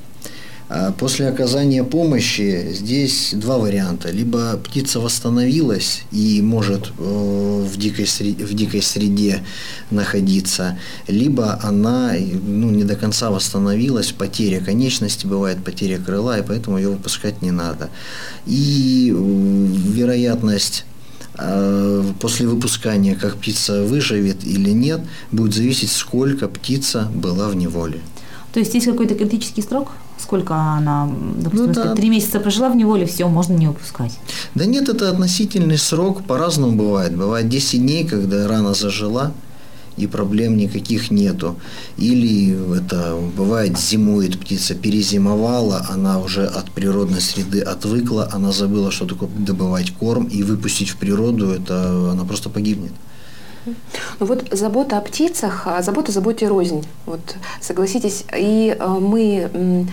А 0.67 0.91
После 0.91 1.27
оказания 1.27 1.83
помощи 1.83 2.69
здесь 2.71 3.33
два 3.33 3.59
варианта. 3.59 4.09
Либо 4.09 4.57
птица 4.57 4.99
восстановилась 4.99 6.01
и 6.11 6.41
может 6.41 6.91
э, 6.97 7.67
в 7.71 7.77
дикой, 7.77 8.07
среде, 8.07 8.43
в 8.45 8.53
дикой 8.53 8.81
среде 8.81 9.43
находиться, 9.91 10.77
либо 11.07 11.59
она 11.61 12.13
ну, 12.13 12.71
не 12.71 12.83
до 12.83 12.95
конца 12.95 13.29
восстановилась, 13.29 14.11
потеря 14.11 14.59
конечности 14.59 15.27
бывает, 15.27 15.63
потеря 15.63 15.99
крыла, 15.99 16.39
и 16.39 16.43
поэтому 16.43 16.77
ее 16.77 16.89
выпускать 16.89 17.43
не 17.43 17.51
надо. 17.51 17.91
И 18.47 19.13
э, 19.15 19.17
вероятность 19.17 20.85
э, 21.37 22.03
после 22.19 22.47
выпускания, 22.47 23.13
как 23.13 23.37
птица 23.37 23.83
выживет 23.83 24.43
или 24.43 24.71
нет, 24.71 25.01
будет 25.31 25.53
зависеть, 25.53 25.91
сколько 25.91 26.47
птица 26.47 27.11
была 27.13 27.49
в 27.49 27.55
неволе. 27.55 27.99
То 28.51 28.59
есть 28.59 28.73
есть 28.73 28.87
какой-то 28.87 29.13
критический 29.13 29.61
срок? 29.61 29.91
Сколько 30.17 30.55
она, 30.55 31.09
допустим, 31.37 31.67
Ну 31.67 31.73
да. 31.73 31.95
три 31.95 32.09
месяца 32.09 32.39
прожила 32.39 32.69
в 32.69 32.75
неволе, 32.75 33.05
все, 33.05 33.27
можно 33.27 33.53
не 33.53 33.67
выпускать. 33.67 34.17
Да 34.55 34.65
нет, 34.65 34.89
это 34.89 35.09
относительный 35.09 35.77
срок, 35.77 36.23
по-разному 36.23 36.75
бывает. 36.75 37.15
Бывает 37.15 37.49
10 37.49 37.81
дней, 37.81 38.05
когда 38.05 38.47
рана 38.47 38.73
зажила, 38.73 39.33
и 39.97 40.07
проблем 40.07 40.57
никаких 40.57 41.11
нету. 41.11 41.55
Или 41.97 42.57
это 42.77 43.17
бывает 43.37 43.79
зимует 43.79 44.39
птица, 44.39 44.75
перезимовала, 44.75 45.85
она 45.89 46.19
уже 46.19 46.45
от 46.45 46.71
природной 46.71 47.21
среды 47.21 47.61
отвыкла, 47.61 48.29
она 48.33 48.51
забыла, 48.51 48.91
что 48.91 49.05
такое 49.05 49.29
добывать 49.37 49.91
корм, 49.91 50.25
и 50.25 50.43
выпустить 50.43 50.89
в 50.89 50.97
природу, 50.97 51.49
это 51.51 52.11
она 52.11 52.23
просто 52.23 52.49
погибнет. 52.49 52.91
Ну 53.65 54.25
вот 54.25 54.47
забота 54.51 54.97
о 54.97 55.01
птицах, 55.01 55.63
а 55.65 55.81
забота 55.81 56.11
заботе 56.11 56.47
рознь. 56.47 56.85
Вот 57.05 57.35
согласитесь, 57.61 58.25
и 58.35 58.75
э, 58.77 58.87
мы 58.87 59.87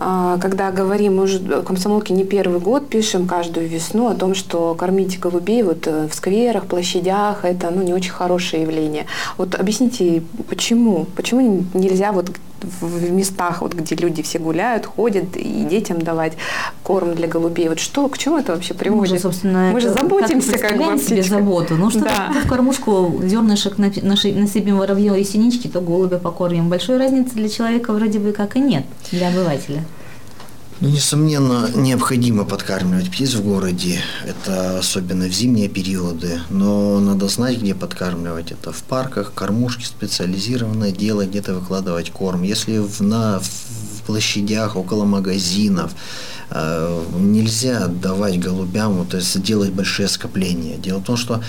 а, 0.00 0.38
когда 0.38 0.70
говорим, 0.70 1.16
мы 1.16 1.24
уже 1.24 1.40
комсомолки 1.62 2.12
не 2.12 2.22
первый 2.22 2.60
год 2.60 2.88
пишем 2.88 3.26
каждую 3.26 3.68
весну 3.68 4.06
о 4.06 4.14
том, 4.14 4.36
что 4.36 4.76
кормить 4.76 5.18
голубей 5.18 5.64
вот 5.64 5.88
э, 5.88 6.06
в 6.06 6.14
скверах, 6.14 6.66
площадях, 6.66 7.44
это 7.44 7.70
ну, 7.70 7.82
не 7.82 7.92
очень 7.92 8.12
хорошее 8.12 8.62
явление. 8.62 9.06
Вот 9.38 9.56
объясните, 9.56 10.22
почему? 10.48 11.06
Почему 11.16 11.64
нельзя 11.74 12.12
вот 12.12 12.30
в 12.62 13.10
местах, 13.10 13.62
вот, 13.62 13.74
где 13.74 13.94
люди 13.94 14.22
все 14.22 14.38
гуляют, 14.38 14.86
ходят, 14.86 15.36
и 15.36 15.64
детям 15.64 16.00
давать 16.00 16.34
корм 16.82 17.14
для 17.14 17.28
голубей. 17.28 17.68
Вот 17.68 17.78
что, 17.78 18.08
к 18.08 18.18
чему 18.18 18.38
это 18.38 18.54
вообще 18.54 18.74
приводит? 18.74 19.12
Мы 19.12 19.16
же, 19.16 19.22
собственно, 19.22 19.70
Мы 19.72 19.80
же 19.80 19.90
заботимся 19.90 20.58
как, 20.58 20.70
как 20.70 20.78
бы 20.78 20.98
себе 20.98 21.22
заботу. 21.22 21.76
Ну 21.76 21.90
что 21.90 22.00
да. 22.00 22.32
в 22.44 22.48
кормушку 22.48 23.20
зернышек 23.22 23.78
насыпем 23.78 24.78
воробьев 24.78 25.16
и 25.16 25.24
синички, 25.24 25.68
то 25.68 25.80
голубя 25.80 26.18
покормим. 26.18 26.68
Большой 26.68 26.98
разницы 26.98 27.34
для 27.34 27.48
человека 27.48 27.92
вроде 27.92 28.18
бы 28.18 28.32
как 28.32 28.56
и 28.56 28.60
нет, 28.60 28.84
для 29.10 29.28
обывателя. 29.28 29.84
Ну, 30.80 30.90
несомненно, 30.90 31.68
необходимо 31.74 32.44
подкармливать 32.44 33.10
птиц 33.10 33.34
в 33.34 33.42
городе, 33.42 34.00
это 34.24 34.78
особенно 34.78 35.26
в 35.26 35.32
зимние 35.32 35.68
периоды, 35.68 36.40
но 36.50 37.00
надо 37.00 37.26
знать, 37.26 37.58
где 37.58 37.74
подкармливать. 37.74 38.52
Это 38.52 38.70
в 38.70 38.84
парках, 38.84 39.32
кормушки 39.34 39.84
специализированное 39.84 40.92
дело, 40.92 41.26
где-то 41.26 41.54
выкладывать 41.54 42.12
корм. 42.12 42.44
Если 42.44 42.78
в, 42.78 43.00
на, 43.00 43.40
в 43.40 44.02
площадях, 44.06 44.76
около 44.76 45.04
магазинов, 45.04 45.90
э, 46.50 47.02
нельзя 47.18 47.88
давать 47.88 48.38
голубям, 48.38 49.04
то 49.04 49.16
есть 49.16 49.42
делать 49.42 49.72
большие 49.72 50.06
скопления. 50.06 50.76
Дело 50.76 50.98
в 50.98 51.04
том, 51.04 51.16
что 51.16 51.42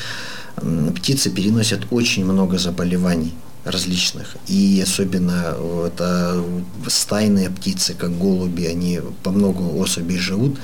птицы 0.95 1.29
переносят 1.29 1.81
очень 1.91 2.25
много 2.25 2.57
заболеваний 2.57 3.35
различных. 3.65 4.37
И 4.47 4.81
особенно 4.81 5.55
это 5.85 6.43
стайные 6.87 7.49
птицы, 7.49 7.93
как 7.93 8.17
голуби, 8.17 8.63
они 8.63 8.99
по 9.23 9.31
много 9.31 9.61
особей 9.61 10.17
живут. 10.17 10.57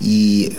И 0.00 0.58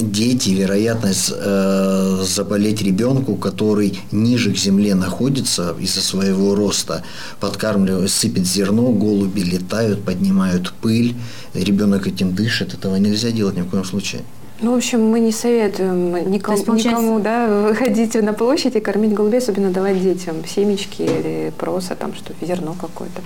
дети, 0.00 0.50
вероятность 0.50 1.32
э, 1.34 2.24
заболеть 2.26 2.82
ребенку, 2.82 3.36
который 3.36 3.98
ниже 4.10 4.52
к 4.52 4.56
земле 4.56 4.94
находится 4.94 5.74
из-за 5.80 6.00
своего 6.00 6.54
роста, 6.54 7.02
подкармливают, 7.40 8.10
сыпет 8.10 8.46
зерно, 8.46 8.90
голуби 8.92 9.40
летают, 9.40 10.04
поднимают 10.04 10.72
пыль, 10.80 11.14
ребенок 11.54 12.06
этим 12.06 12.34
дышит, 12.34 12.74
этого 12.74 12.96
нельзя 12.96 13.30
делать 13.30 13.56
ни 13.56 13.62
в 13.62 13.68
коем 13.68 13.84
случае. 13.84 14.22
Ну, 14.62 14.72
в 14.72 14.76
общем, 14.76 15.04
мы 15.10 15.18
не 15.18 15.32
советуем 15.32 16.14
никому, 16.30 16.56
есть, 16.56 16.66
получается... 16.66 17.02
никому 17.02 17.20
да, 17.20 17.46
выходить 17.68 18.14
на 18.14 18.32
площадь 18.32 18.76
и 18.76 18.80
кормить 18.80 19.12
голубей, 19.12 19.38
особенно 19.38 19.70
давать 19.70 20.00
детям 20.00 20.44
семечки 20.46 21.02
или 21.02 21.52
просто 21.58 21.96
там 21.96 22.14
что 22.14 22.32
зерно 22.40 22.74
какое-то. 22.80 23.22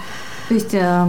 То 0.48 0.54
есть 0.54 0.74
э, 0.74 1.06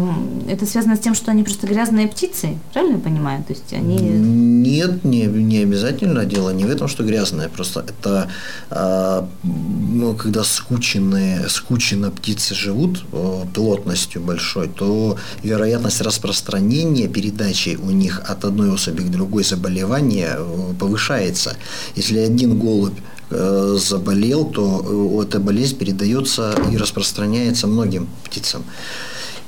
это 0.50 0.66
связано 0.66 0.96
с 0.96 1.00
тем, 1.00 1.14
что 1.14 1.30
они 1.30 1.44
просто 1.44 1.68
грязные 1.68 2.08
птицы, 2.08 2.58
правильно 2.74 2.96
я 2.96 3.02
понимаю? 3.02 3.44
То 3.44 3.54
есть 3.54 3.72
они... 3.72 3.98
Нет, 3.98 5.04
не, 5.04 5.26
не 5.26 5.60
обязательно. 5.60 6.26
Дело 6.26 6.50
не 6.50 6.66
в 6.66 6.70
этом, 6.70 6.88
что 6.88 7.04
грязные. 7.04 7.48
Просто 7.48 7.82
это 7.82 8.32
э, 8.72 9.24
ну, 9.44 10.16
когда 10.16 10.44
скученные, 10.44 11.50
скученно 11.50 12.10
птицы 12.10 12.56
живут 12.56 13.06
э, 13.12 13.44
плотностью 13.54 14.22
большой, 14.22 14.70
то 14.70 15.18
вероятность 15.44 16.02
распространения 16.02 17.08
передачи 17.08 17.78
у 17.82 17.92
них 17.92 18.22
от 18.28 18.44
одной 18.44 18.74
особи 18.74 19.02
к 19.04 19.10
другой 19.12 19.44
заболевания 19.44 20.36
э, 20.40 20.74
повышается. 20.80 21.58
Если 21.96 22.18
один 22.18 22.58
голубь 22.58 22.98
э, 23.30 23.78
заболел, 23.80 24.46
то 24.46 25.22
э, 25.22 25.24
эта 25.28 25.40
болезнь 25.40 25.78
передается 25.78 26.56
и 26.72 26.78
распространяется 26.78 27.68
многим 27.68 28.08
птицам 28.24 28.64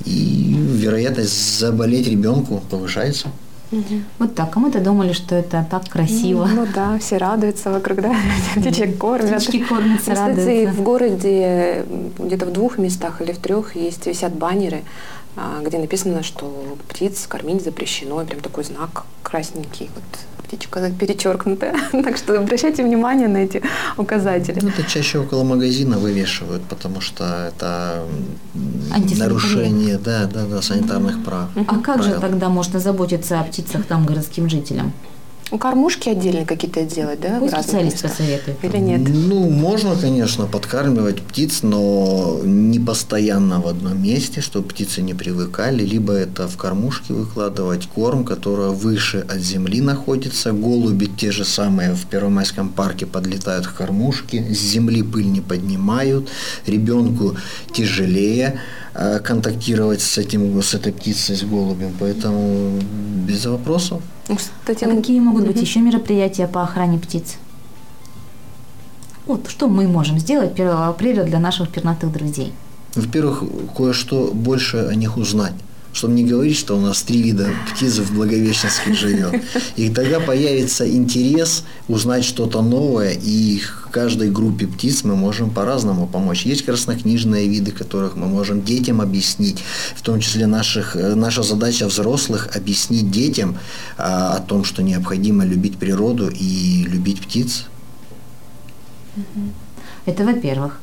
и 0.06 0.56
вероятность 0.58 1.60
заболеть 1.60 2.08
ребенку 2.08 2.62
повышается. 2.70 3.30
Угу. 3.72 4.02
Вот 4.18 4.36
так. 4.36 4.56
А 4.56 4.60
мы-то 4.60 4.80
думали, 4.80 5.14
что 5.14 5.36
это 5.36 5.66
так 5.70 5.88
красиво. 5.88 6.46
Ну, 6.46 6.66
ну 6.66 6.68
да, 6.74 6.98
все 7.00 7.18
радуются 7.18 7.70
вокруг, 7.70 8.02
да, 8.02 8.16
птичек 8.56 8.98
кормят. 8.98 9.36
Птички 9.36 9.64
кормятся, 9.64 10.14
Кстати, 10.14 10.40
радуются. 10.40 10.74
в 10.74 10.84
городе 10.84 11.86
где-то 12.18 12.46
в 12.48 12.52
двух 12.52 12.78
местах 12.78 13.22
или 13.22 13.32
в 13.32 13.38
трех 13.38 13.76
есть 13.76 14.08
висят 14.08 14.34
баннеры, 14.34 14.82
а, 15.36 15.62
где 15.64 15.78
написано, 15.78 16.24
что 16.24 16.78
птиц 16.88 17.28
кормить 17.28 17.64
запрещено, 17.64 18.26
прям 18.26 18.42
такой 18.42 18.64
знак 18.64 19.06
красненький. 19.22 19.90
Вот 19.94 20.04
птичка 20.50 20.92
перечеркнутая. 21.00 21.76
так 21.92 22.18
что 22.18 22.40
обращайте 22.40 22.84
внимание 22.84 23.28
на 23.28 23.38
эти 23.38 23.62
указатели. 23.98 24.60
Ну, 24.62 24.70
это 24.70 24.84
чаще 24.84 25.20
около 25.20 25.44
магазина 25.44 25.98
вывешивают, 25.98 26.64
потому 26.64 27.02
что 27.02 27.24
это 27.48 28.04
нарушение 29.18 29.98
да, 29.98 30.26
да, 30.26 30.46
да, 30.46 30.62
санитарных 30.62 31.24
прав. 31.24 31.50
А 31.56 31.76
как 31.76 31.84
правил. 31.84 32.04
же 32.04 32.20
тогда 32.20 32.50
можно 32.50 32.80
заботиться 32.80 33.40
о 33.40 33.44
птицах 33.44 33.86
там 33.86 34.06
городским 34.06 34.50
жителям? 34.50 34.92
Кормушки 35.58 36.10
отдельно 36.10 36.46
какие-то 36.46 36.84
делать, 36.84 37.20
да? 37.22 37.40
Пусть 37.40 37.54
специалист 37.54 38.02
посоветует. 38.02 38.64
Или 38.64 38.78
нет? 38.78 39.02
Ну, 39.08 39.50
можно, 39.50 39.96
конечно, 39.96 40.46
подкармливать 40.46 41.22
птиц, 41.22 41.64
но 41.64 42.40
не 42.44 42.80
постоянно 42.80 43.60
в 43.60 43.68
одном 43.68 44.02
месте, 44.02 44.42
чтобы 44.42 44.70
птицы 44.70 45.02
не 45.02 45.14
привыкали. 45.14 45.84
Либо 45.84 46.14
это 46.14 46.48
в 46.48 46.56
кормушке 46.58 47.14
выкладывать 47.14 47.88
корм, 47.88 48.24
который 48.24 48.70
выше 48.70 49.26
от 49.28 49.40
земли 49.40 49.82
находится. 49.82 50.52
Голуби 50.52 51.06
те 51.06 51.32
же 51.32 51.46
самые 51.46 51.94
в 51.94 52.06
Первомайском 52.06 52.70
парке 52.70 53.06
подлетают 53.06 53.66
к 53.66 53.74
кормушке, 53.74 54.54
с 54.54 54.60
земли 54.60 55.02
пыль 55.02 55.32
не 55.32 55.42
поднимают, 55.42 56.30
ребенку 56.68 57.36
тяжелее 57.74 58.60
контактировать 58.94 60.02
с, 60.02 60.18
этим, 60.18 60.62
с 60.62 60.74
этой 60.74 60.92
птицей, 60.92 61.36
с 61.36 61.44
голубем, 61.44 61.94
поэтому 62.00 62.80
без 63.28 63.46
вопросов. 63.46 64.02
Кстати, 64.36 64.84
а 64.84 64.96
какие 64.96 65.20
могут 65.20 65.46
быть 65.46 65.62
еще 65.62 65.80
мероприятия 65.80 66.48
по 66.48 66.64
охране 66.64 67.00
птиц? 67.00 67.38
Вот 69.26 69.48
что 69.50 69.68
мы 69.68 69.88
можем 69.88 70.18
сделать 70.20 70.54
1 70.54 70.68
апреля 70.68 71.24
для 71.24 71.40
наших 71.40 71.70
пернатых 71.70 72.12
друзей? 72.12 72.52
Во-первых, 72.96 73.44
кое-что 73.78 74.32
больше 74.34 74.78
о 74.78 74.96
них 74.96 75.18
узнать 75.18 75.54
чтобы 75.92 76.14
не 76.14 76.24
говорить, 76.24 76.58
что 76.58 76.78
у 76.78 76.80
нас 76.80 77.02
три 77.02 77.22
вида 77.22 77.50
птиц 77.74 77.98
в 77.98 78.14
Благовещенске 78.14 78.94
живет. 78.94 79.42
И 79.76 79.90
тогда 79.90 80.20
появится 80.20 80.90
интерес 80.90 81.64
узнать 81.88 82.24
что-то 82.24 82.62
новое, 82.62 83.18
и 83.22 83.60
каждой 83.90 84.30
группе 84.30 84.68
птиц 84.68 85.04
мы 85.04 85.16
можем 85.16 85.50
по-разному 85.50 86.08
помочь. 86.08 86.46
Есть 86.46 86.66
краснокнижные 86.66 87.48
виды, 87.48 87.72
которых 87.72 88.16
мы 88.16 88.28
можем 88.28 88.64
детям 88.64 89.02
объяснить, 89.02 89.64
в 89.96 90.02
том 90.02 90.20
числе 90.20 90.48
наших, 90.48 90.96
э, 90.96 91.16
наша 91.16 91.44
задача 91.44 91.88
взрослых 91.88 92.56
объяснить 92.56 93.12
детям 93.12 93.58
а, 93.98 94.36
о 94.36 94.40
том, 94.40 94.64
что 94.64 94.84
необходимо 94.84 95.46
любить 95.46 95.78
природу 95.78 96.30
и 96.30 96.86
любить 96.88 97.22
птиц. 97.22 97.66
Это 100.06 100.24
во-первых. 100.24 100.80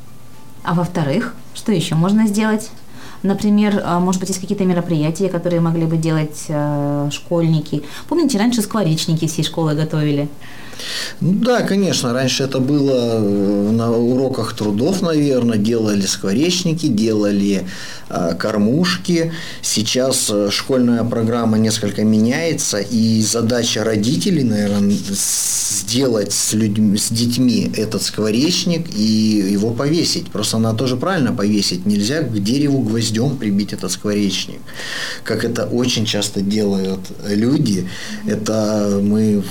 А 0.63 0.73
во-вторых, 0.73 1.33
что 1.53 1.71
еще 1.71 1.95
можно 1.95 2.27
сделать? 2.27 2.69
Например, 3.23 3.81
а, 3.83 3.99
может 3.99 4.19
быть, 4.19 4.29
есть 4.29 4.41
какие-то 4.41 4.65
мероприятия, 4.65 5.29
которые 5.29 5.59
могли 5.61 5.85
бы 5.85 5.97
делать 5.97 6.45
э, 6.47 7.09
школьники. 7.11 7.83
Помните, 8.07 8.37
раньше 8.37 8.61
скворечники 8.61 9.27
всей 9.27 9.43
школы 9.43 9.73
готовили? 9.73 10.29
Ну 11.21 11.33
да, 11.33 11.61
конечно, 11.61 12.13
раньше 12.13 12.43
это 12.43 12.59
было 12.59 13.17
э, 13.17 13.71
на 13.71 13.91
уроках 13.91 14.53
трудов, 14.53 15.01
наверное, 15.01 15.57
делали 15.57 16.01
скворечники, 16.01 16.87
делали 16.87 17.67
кормушки. 18.09 19.31
Сейчас 19.61 20.29
э, 20.29 20.49
школьная 20.51 21.03
программа 21.03 21.57
несколько 21.57 22.03
меняется, 22.03 22.79
и 22.79 23.21
задача 23.21 23.83
родителей, 23.83 24.43
наверное, 24.43 24.95
сделать 25.77 26.31
с, 26.31 26.53
людьми, 26.53 26.97
с 26.97 27.09
детьми 27.09 27.71
этот 27.75 28.01
скворечник 28.01 28.87
и 28.95 29.49
его 29.51 29.71
повесить. 29.71 30.31
Просто 30.31 30.57
она 30.57 30.73
тоже 30.73 30.95
правильно 30.95 31.33
повесить. 31.33 31.85
Нельзя 31.85 32.21
к 32.21 32.43
дереву 32.43 32.81
гвоздем 32.81 33.37
прибить 33.37 33.73
этот 33.73 33.91
скворечник. 33.91 34.59
Как 35.23 35.43
это 35.43 35.65
очень 35.65 36.05
часто 36.05 36.41
делают 36.41 36.99
люди. 37.27 37.87
Это 38.25 38.99
мы 39.01 39.43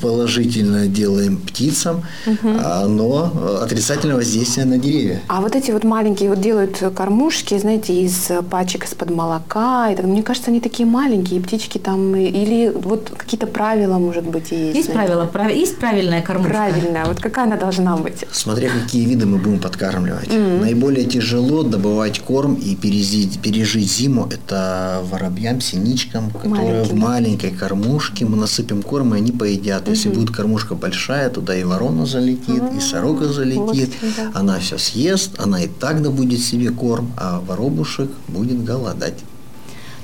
положительно 0.00 0.86
делаем 0.86 1.38
птицам, 1.38 2.04
а, 2.42 2.86
но 2.86 3.60
отрицательное 3.62 4.16
воздействие 4.16 4.66
на 4.66 4.78
деревья. 4.78 5.20
А 5.28 5.40
вот 5.40 5.54
эти 5.56 5.70
вот 5.70 5.84
маленькие 5.84 6.30
вот 6.30 6.40
делают 6.40 6.82
кормушки, 6.94 7.58
знаете, 7.58 7.85
из 7.92 8.30
пачек 8.50 8.84
из-под 8.84 9.10
молока. 9.10 9.90
И, 9.90 10.02
мне 10.02 10.22
кажется, 10.22 10.50
они 10.50 10.60
такие 10.60 10.86
маленькие, 10.88 11.40
птички 11.40 11.78
там, 11.78 12.14
или 12.14 12.72
вот 12.74 13.12
какие-то 13.16 13.46
правила, 13.46 13.98
может 13.98 14.24
быть, 14.24 14.50
есть. 14.50 14.76
Есть 14.76 14.92
правила, 14.92 15.26
прав... 15.26 15.50
есть 15.50 15.78
правильная 15.78 16.22
кормушка? 16.22 16.52
Правильная. 16.52 17.04
Вот 17.06 17.20
какая 17.20 17.46
она 17.46 17.56
должна 17.56 17.96
быть? 17.96 18.24
Смотря 18.30 18.68
какие 18.70 19.04
виды 19.06 19.26
мы 19.26 19.38
будем 19.38 19.60
подкармливать. 19.60 20.28
Mm-hmm. 20.28 20.60
Наиболее 20.60 21.04
тяжело 21.06 21.62
добывать 21.62 22.20
корм 22.20 22.54
и 22.54 22.74
пережить, 22.76 23.40
пережить 23.40 23.90
зиму 23.90 24.28
это 24.30 25.02
воробьям, 25.10 25.60
синичкам, 25.60 26.30
которые 26.30 26.56
Маленький, 26.56 26.90
в 26.90 26.94
маленькой 26.94 27.50
кормушке 27.50 28.24
мы 28.24 28.36
насыпем 28.36 28.82
корм, 28.82 29.14
и 29.14 29.18
они 29.18 29.32
поедят. 29.32 29.86
Mm-hmm. 29.86 29.90
Если 29.90 30.08
будет 30.08 30.30
кормушка 30.30 30.74
большая, 30.74 31.30
туда 31.30 31.56
и 31.56 31.64
ворона 31.64 32.06
залетит, 32.06 32.48
mm-hmm. 32.48 32.78
и 32.78 32.80
сорока 32.80 33.26
залетит. 33.26 33.90
Вот, 34.00 34.10
да. 34.16 34.30
Она 34.34 34.58
все 34.58 34.78
съест, 34.78 35.38
она 35.38 35.62
и 35.62 35.68
так 35.68 36.02
добудет 36.02 36.40
себе 36.40 36.70
корм, 36.70 37.12
а 37.16 37.40
воробушек 37.76 38.10
будет 38.28 38.64
голодать. 38.64 39.18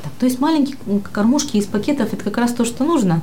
Так, 0.03 0.13
то 0.19 0.27
есть 0.27 0.41
маленькие 0.41 0.77
кормушки 1.13 1.57
из 1.57 1.67
пакетов 1.67 2.13
это 2.13 2.25
как 2.25 2.37
раз 2.37 2.53
то, 2.53 2.65
что 2.65 2.85
нужно? 2.85 3.23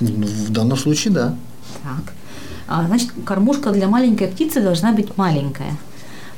Ну, 0.00 0.26
в 0.26 0.50
данном 0.50 0.76
случае, 0.76 1.14
да. 1.14 1.34
Так. 1.82 2.14
А, 2.66 2.86
значит, 2.86 3.10
кормушка 3.24 3.70
для 3.70 3.88
маленькой 3.88 4.28
птицы 4.28 4.60
должна 4.60 4.92
быть 4.92 5.16
маленькая. 5.16 5.76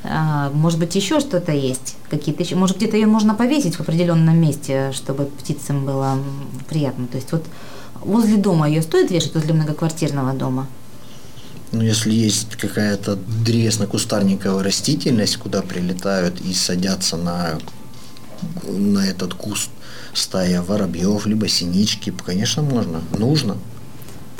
А, 0.03 0.51
может 0.53 0.79
быть, 0.79 0.95
еще 0.95 1.19
что-то 1.19 1.51
есть? 1.51 1.97
Какие-то 2.09 2.43
еще, 2.43 2.55
может, 2.55 2.77
где-то 2.77 2.95
ее 2.95 3.07
можно 3.07 3.35
повесить 3.35 3.75
в 3.75 3.81
определенном 3.81 4.39
месте, 4.39 4.91
чтобы 4.93 5.25
птицам 5.25 5.85
было 5.85 6.17
приятно. 6.69 7.07
То 7.07 7.17
есть 7.17 7.31
вот 7.31 7.43
возле 8.01 8.37
дома 8.37 8.67
ее 8.67 8.81
стоит 8.81 9.11
вешать, 9.11 9.33
возле 9.35 9.53
многоквартирного 9.53 10.33
дома? 10.33 10.67
Ну, 11.71 11.81
если 11.81 12.13
есть 12.13 12.55
какая-то 12.57 13.15
древесно-кустарниковая 13.15 14.63
растительность, 14.63 15.37
куда 15.37 15.61
прилетают 15.61 16.41
и 16.41 16.53
садятся 16.53 17.15
на, 17.15 17.59
на 18.63 18.99
этот 19.07 19.33
куст 19.33 19.69
стая 20.13 20.61
воробьев, 20.61 21.25
либо 21.25 21.47
синички, 21.47 22.13
конечно, 22.25 22.61
можно, 22.61 23.01
нужно. 23.17 23.57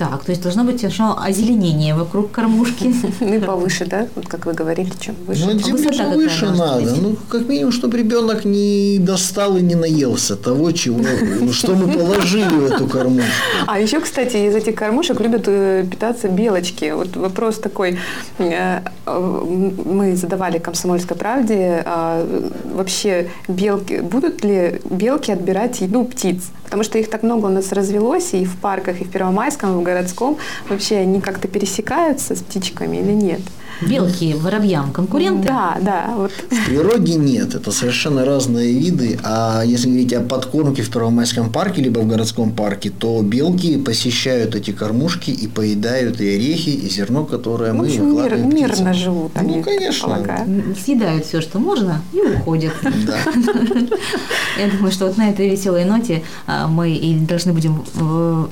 Так, 0.01 0.23
то 0.23 0.31
есть 0.31 0.41
должно 0.41 0.63
быть 0.63 0.79
совершенно 0.79 1.23
озеленение 1.23 1.93
вокруг 1.93 2.31
кормушки. 2.31 2.91
Ну 3.19 3.33
и 3.35 3.39
повыше, 3.39 3.85
да? 3.85 4.07
Вот 4.15 4.27
как 4.27 4.47
вы 4.47 4.53
говорили, 4.53 4.91
чем 4.99 5.15
выше. 5.27 5.45
Ну, 5.45 5.59
а 5.99 6.15
выше 6.15 6.49
надо. 6.49 6.95
Ну, 6.95 7.15
как 7.29 7.47
минимум, 7.47 7.71
чтобы 7.71 7.99
ребенок 7.99 8.45
не 8.45 8.97
достал 8.99 9.57
и 9.57 9.61
не 9.61 9.75
наелся 9.75 10.35
того, 10.35 10.71
чего, 10.71 10.99
ну, 11.39 11.53
что 11.53 11.75
мы 11.75 11.91
положили 11.93 12.49
в 12.49 12.65
эту 12.65 12.87
кормушку. 12.87 13.29
А 13.67 13.79
еще, 13.79 13.99
кстати, 13.99 14.37
из 14.37 14.55
этих 14.55 14.73
кормушек 14.73 15.21
любят 15.21 15.43
э, 15.45 15.85
питаться 15.91 16.29
белочки. 16.29 16.93
Вот 16.95 17.15
вопрос 17.15 17.59
такой. 17.59 17.99
Э, 18.39 18.79
мы 19.05 20.15
задавали 20.15 20.57
комсомольской 20.57 21.15
правде, 21.15 21.83
а, 21.85 22.25
вообще 22.73 23.29
белки, 23.47 23.99
будут 23.99 24.43
ли 24.43 24.81
белки 24.89 25.31
отбирать 25.31 25.81
еду 25.81 26.05
птиц? 26.05 26.51
Потому 26.71 26.83
что 26.83 26.97
их 26.97 27.09
так 27.09 27.23
много 27.23 27.47
у 27.47 27.49
нас 27.49 27.73
развелось 27.73 28.33
и 28.33 28.45
в 28.45 28.55
парках, 28.55 29.01
и 29.01 29.03
в 29.03 29.11
Первомайском, 29.11 29.71
и 29.71 29.73
в 29.73 29.77
городском. 29.93 30.37
Вообще 30.69 30.97
они 30.97 31.21
как-то 31.21 31.47
пересекаются 31.47 32.35
с 32.35 32.39
птичками 32.39 32.97
или 32.97 33.11
нет? 33.11 33.41
Белки 33.81 34.33
воробьям 34.33 34.91
конкуренты? 34.91 35.47
Да, 35.47 35.77
да. 35.81 36.13
Вот. 36.15 36.31
В 36.31 36.65
природе 36.65 37.15
нет, 37.15 37.55
это 37.55 37.71
совершенно 37.71 38.25
разные 38.25 38.73
виды. 38.73 39.19
А 39.23 39.63
если 39.63 39.87
говорить 39.87 40.13
о 40.13 40.21
подкормке 40.21 40.83
в 40.83 40.91
Первомайском 40.91 41.51
парке, 41.51 41.81
либо 41.81 41.99
в 41.99 42.07
городском 42.07 42.51
парке, 42.51 42.91
то 42.91 43.21
белки 43.21 43.77
посещают 43.77 44.55
эти 44.55 44.71
кормушки 44.71 45.31
и 45.31 45.47
поедают 45.47 46.21
и 46.21 46.35
орехи, 46.35 46.69
и 46.69 46.89
зерно, 46.89 47.25
которое 47.25 47.73
мы 47.73 47.87
общем, 47.87 48.15
мир, 48.15 48.35
мирно 48.37 48.93
живут 48.93 49.31
они, 49.35 49.57
Ну, 49.57 49.63
конечно. 49.63 50.45
Съедают 50.83 51.25
все, 51.25 51.41
что 51.41 51.59
можно, 51.59 52.01
и 52.13 52.19
уходят. 52.19 52.73
Да. 52.83 53.17
Я 54.59 54.69
думаю, 54.69 54.91
что 54.91 55.07
вот 55.07 55.17
на 55.17 55.29
этой 55.29 55.49
веселой 55.49 55.85
ноте 55.85 56.23
а, 56.45 56.67
мы 56.67 56.91
и 56.91 57.15
должны 57.15 57.53
будем 57.53 57.83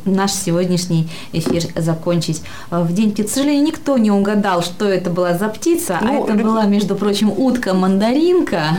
наш 0.05 0.31
сегодняшний 0.31 1.07
эфир 1.33 1.63
закончить. 1.75 2.41
В 2.71 2.91
день 2.93 3.13
к 3.13 3.27
сожалению, 3.29 3.65
никто 3.65 3.97
не 3.97 4.11
угадал, 4.11 4.63
что 4.63 4.85
это 4.85 5.09
была 5.19 5.37
за 5.37 5.49
птица, 5.49 5.99
а 6.01 6.05
ну, 6.05 6.21
а 6.21 6.23
это 6.23 6.33
была, 6.41 6.65
между 6.65 6.95
прочим, 6.95 7.31
утка-мандаринка, 7.35 8.77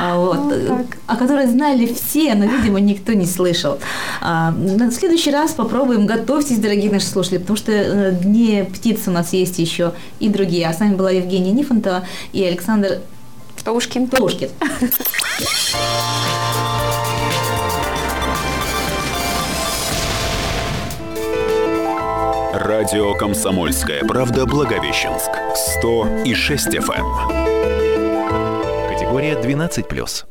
а, 0.00 0.18
вот, 0.18 0.36
ну, 0.36 0.86
о 1.06 1.16
которой 1.16 1.46
знали 1.46 1.86
все, 1.86 2.34
но, 2.34 2.44
видимо, 2.44 2.80
никто 2.80 3.12
не 3.12 3.26
слышал. 3.26 3.78
А, 4.20 4.52
в 4.52 4.92
следующий 4.92 5.30
раз 5.30 5.52
попробуем. 5.52 6.06
Готовьтесь, 6.06 6.58
дорогие 6.58 6.90
наши 6.90 7.06
слушатели, 7.06 7.38
потому 7.38 7.56
что 7.56 7.72
э, 7.72 8.12
дни 8.12 8.64
птиц 8.74 9.02
у 9.06 9.10
нас 9.12 9.32
есть 9.32 9.58
еще 9.58 9.92
и 10.18 10.28
другие. 10.28 10.68
А 10.68 10.72
с 10.72 10.80
вами 10.80 10.94
была 10.94 11.10
Евгения 11.10 11.52
Нифонтова 11.52 12.02
и 12.32 12.42
Александр 12.42 12.98
Птушкин. 13.56 14.08
Птушкин. 14.08 14.48
Радио 22.58 23.12
«Комсомольская 23.12 24.02
правда» 24.04 24.46
Благовещенск. 24.46 25.30
100 25.78 26.22
и 26.24 26.34
6 26.34 26.68
FM. 26.68 27.04
Категория 28.88 29.34
12+. 29.34 30.24